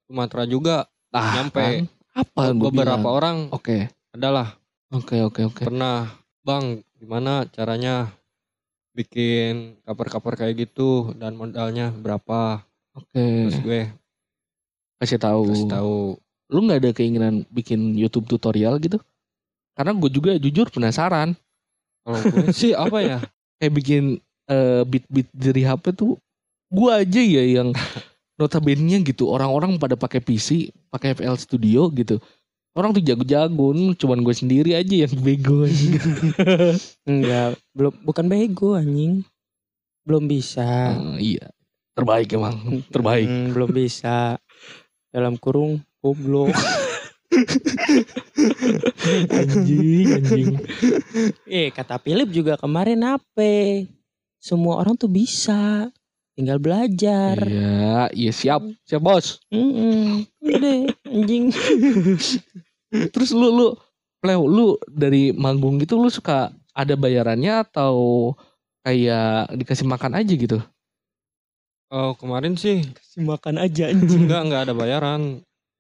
Sumatera 0.05 0.43
juga 0.45 0.85
Ah, 1.15 1.39
nyampe. 1.39 1.55
kan? 1.61 1.73
apa 2.15 2.41
gua 2.55 2.67
beberapa 2.71 2.99
bilang? 2.99 3.15
orang 3.15 3.37
oke. 3.51 3.87
adalah. 4.11 4.55
Oke 4.91 5.19
oke 5.19 5.41
oke. 5.45 5.63
Pernah 5.65 6.07
bang 6.43 6.79
gimana 6.95 7.43
caranya 7.49 8.11
bikin 8.95 9.75
cover-cover 9.83 10.39
kayak 10.39 10.65
gitu 10.65 11.11
dan 11.19 11.35
modalnya 11.35 11.91
berapa. 11.91 12.63
Oke. 12.95 13.51
Terus 13.51 13.59
gue 13.59 13.81
kasih 15.03 15.19
tahu. 15.19 15.51
kasih 15.51 15.67
tahu. 15.67 15.97
Lu 16.47 16.59
nggak 16.63 16.79
ada 16.79 16.91
keinginan 16.95 17.43
bikin 17.51 17.99
YouTube 17.99 18.31
tutorial 18.31 18.79
gitu? 18.79 18.97
Karena 19.75 19.91
gue 19.91 20.07
juga 20.07 20.39
jujur 20.39 20.71
penasaran. 20.71 21.35
Kalau 22.07 22.19
gue 22.23 22.55
sih 22.55 22.71
apa 22.71 23.03
ya? 23.03 23.19
Kayak 23.59 23.73
bikin 23.75 24.03
eh, 24.47 24.81
beat-beat 24.87 25.27
dari 25.35 25.67
HP 25.67 25.91
tuh 25.91 26.15
gue 26.71 26.91
aja 26.91 27.21
ya 27.21 27.43
yang 27.43 27.75
notabene 28.39 29.03
gitu. 29.03 29.27
Orang-orang 29.27 29.75
pada 29.75 29.99
pakai 29.99 30.23
PC 30.23 30.71
pakai 30.87 31.19
FL 31.19 31.35
Studio 31.35 31.91
gitu 31.91 32.23
orang 32.75 32.91
tuh 32.91 33.03
jago-jago 33.03 33.71
hmm, 33.71 33.95
cuman 33.95 34.19
gue 34.21 34.35
sendiri 34.35 34.71
aja 34.75 35.07
yang 35.07 35.15
bego. 35.23 35.63
Enggak, 37.09 37.57
belum 37.71 37.93
bukan 38.03 38.25
bego 38.27 38.75
anjing. 38.75 39.23
Belum 40.05 40.27
bisa. 40.29 40.93
Eh, 41.17 41.35
iya 41.35 41.47
terbaik 41.95 42.35
emang 42.35 42.83
terbaik 42.91 43.25
Hmm, 43.25 43.55
belum 43.55 43.71
bisa. 43.71 44.35
Dalam 45.09 45.39
kurung 45.39 45.79
goblok. 46.03 46.51
anjing 49.31 50.07
anjing 50.19 50.55
eh, 51.47 51.67
kata 51.71 51.99
Philip 51.99 52.29
juga 52.31 52.59
kemarin 52.59 52.99
apa? 53.15 53.87
Semua 54.37 54.77
orang 54.83 54.99
tuh 54.99 55.09
bisa. 55.09 55.89
Tinggal 56.35 56.59
belajar. 56.59 57.39
iya 57.47 58.11
iya 58.11 58.31
siap 58.35 58.59
siap 58.83 58.99
bos. 58.99 59.39
Udah, 59.51 60.91
anjing. 61.07 61.55
terus 63.15 63.31
lu 63.31 63.47
lu 63.55 63.67
Pleo, 64.19 64.49
lu 64.49 64.75
dari 64.89 65.29
manggung 65.31 65.77
gitu 65.77 66.01
lu 66.01 66.09
suka 66.09 66.49
ada 66.73 66.97
bayarannya 66.97 67.61
atau 67.61 68.33
kayak 68.81 69.53
dikasih 69.53 69.85
makan 69.85 70.17
aja 70.17 70.33
gitu? 70.33 70.59
Oh 71.93 72.17
kemarin 72.17 72.57
sih. 72.57 72.83
Kasih 72.83 73.21
makan 73.21 73.61
aja 73.61 73.93
anjing. 73.93 74.25
enggak 74.25 74.41
enggak 74.49 74.61
ada 74.65 74.73
bayaran. 74.73 75.21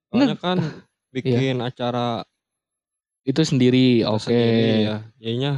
Soalnya 0.07 0.37
kan 0.37 0.61
bikin 1.15 1.59
acara 1.59 2.23
itu 3.25 3.41
sendiri 3.41 4.05
oke. 4.05 4.29
sendiri 4.29 4.93
ya. 4.93 4.97
Jadinya 5.17 5.53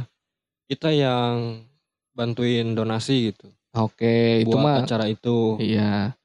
kita 0.66 0.88
yang 0.90 1.68
bantuin 2.16 2.72
donasi 2.72 3.30
gitu 3.30 3.52
oke 3.84 4.42
itu 4.42 4.50
buat 4.50 4.62
mah 4.62 4.76
acara 4.82 5.06
itu. 5.06 5.58
Iya. 5.60 6.16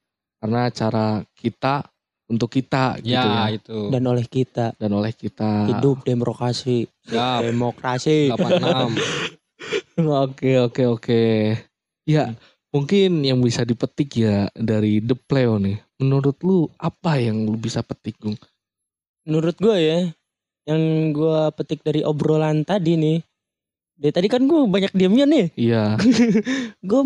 Karena 0.42 0.60
acara 0.68 1.08
kita 1.38 1.88
untuk 2.28 2.50
kita 2.50 3.00
gitu 3.04 3.14
ya, 3.14 3.48
ya. 3.48 3.56
itu. 3.56 3.80
Dan 3.94 4.04
oleh 4.10 4.26
kita. 4.26 4.74
Dan 4.76 4.92
oleh 4.98 5.14
kita. 5.14 5.70
Hidup 5.70 6.02
demokrasi. 6.08 6.90
siap. 7.06 7.46
Demokrasi. 7.46 8.32
86 8.34 10.02
oke 10.26 10.52
oke 10.72 10.84
oke. 11.00 11.24
Ya 12.10 12.36
mungkin 12.74 13.22
yang 13.22 13.40
bisa 13.40 13.62
dipetik 13.64 14.18
ya 14.18 14.50
dari 14.58 15.00
The 15.00 15.16
Pleo 15.16 15.62
nih. 15.62 15.78
Menurut 16.02 16.42
lu 16.44 16.68
apa 16.82 17.22
yang 17.22 17.48
lu 17.48 17.56
bisa 17.56 17.86
petik 17.86 18.18
Gung? 18.20 18.36
Menurut 19.24 19.56
gue 19.56 19.78
ya 19.80 20.00
yang 20.64 21.12
gue 21.12 21.40
petik 21.60 21.84
dari 21.84 22.04
obrolan 22.08 22.64
tadi 22.64 22.96
nih 22.96 23.20
dari 24.04 24.12
tadi 24.12 24.28
kan 24.28 24.44
gue 24.44 24.68
banyak 24.68 24.92
diamnya 24.92 25.24
nih. 25.24 25.48
Iya. 25.56 25.96
Gue 26.90 27.02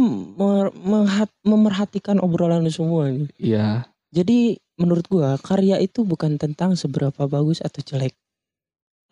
memerhatikan 1.45 2.17
obrolan 2.17 2.65
lu 2.65 2.73
semua 2.73 3.13
nih. 3.13 3.29
Iya. 3.37 3.85
Jadi 4.09 4.57
menurut 4.81 5.05
gue 5.05 5.29
karya 5.45 5.77
itu 5.77 6.01
bukan 6.01 6.41
tentang 6.41 6.73
seberapa 6.73 7.29
bagus 7.29 7.61
atau 7.61 7.85
jelek. 7.85 8.17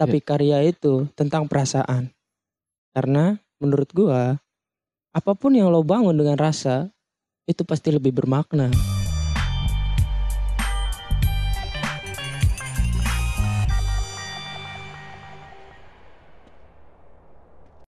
Tapi 0.01 0.17
karya 0.17 0.65
itu 0.65 1.05
tentang 1.13 1.45
perasaan. 1.45 2.09
Karena 2.89 3.37
menurut 3.61 3.93
gue 3.93 4.33
apa 5.13 5.31
pun 5.37 5.53
yang 5.53 5.69
lo 5.69 5.85
bangun 5.85 6.17
dengan 6.17 6.41
rasa 6.41 6.89
itu 7.45 7.61
pasti 7.61 7.93
lebih 7.93 8.17
bermakna 8.17 8.94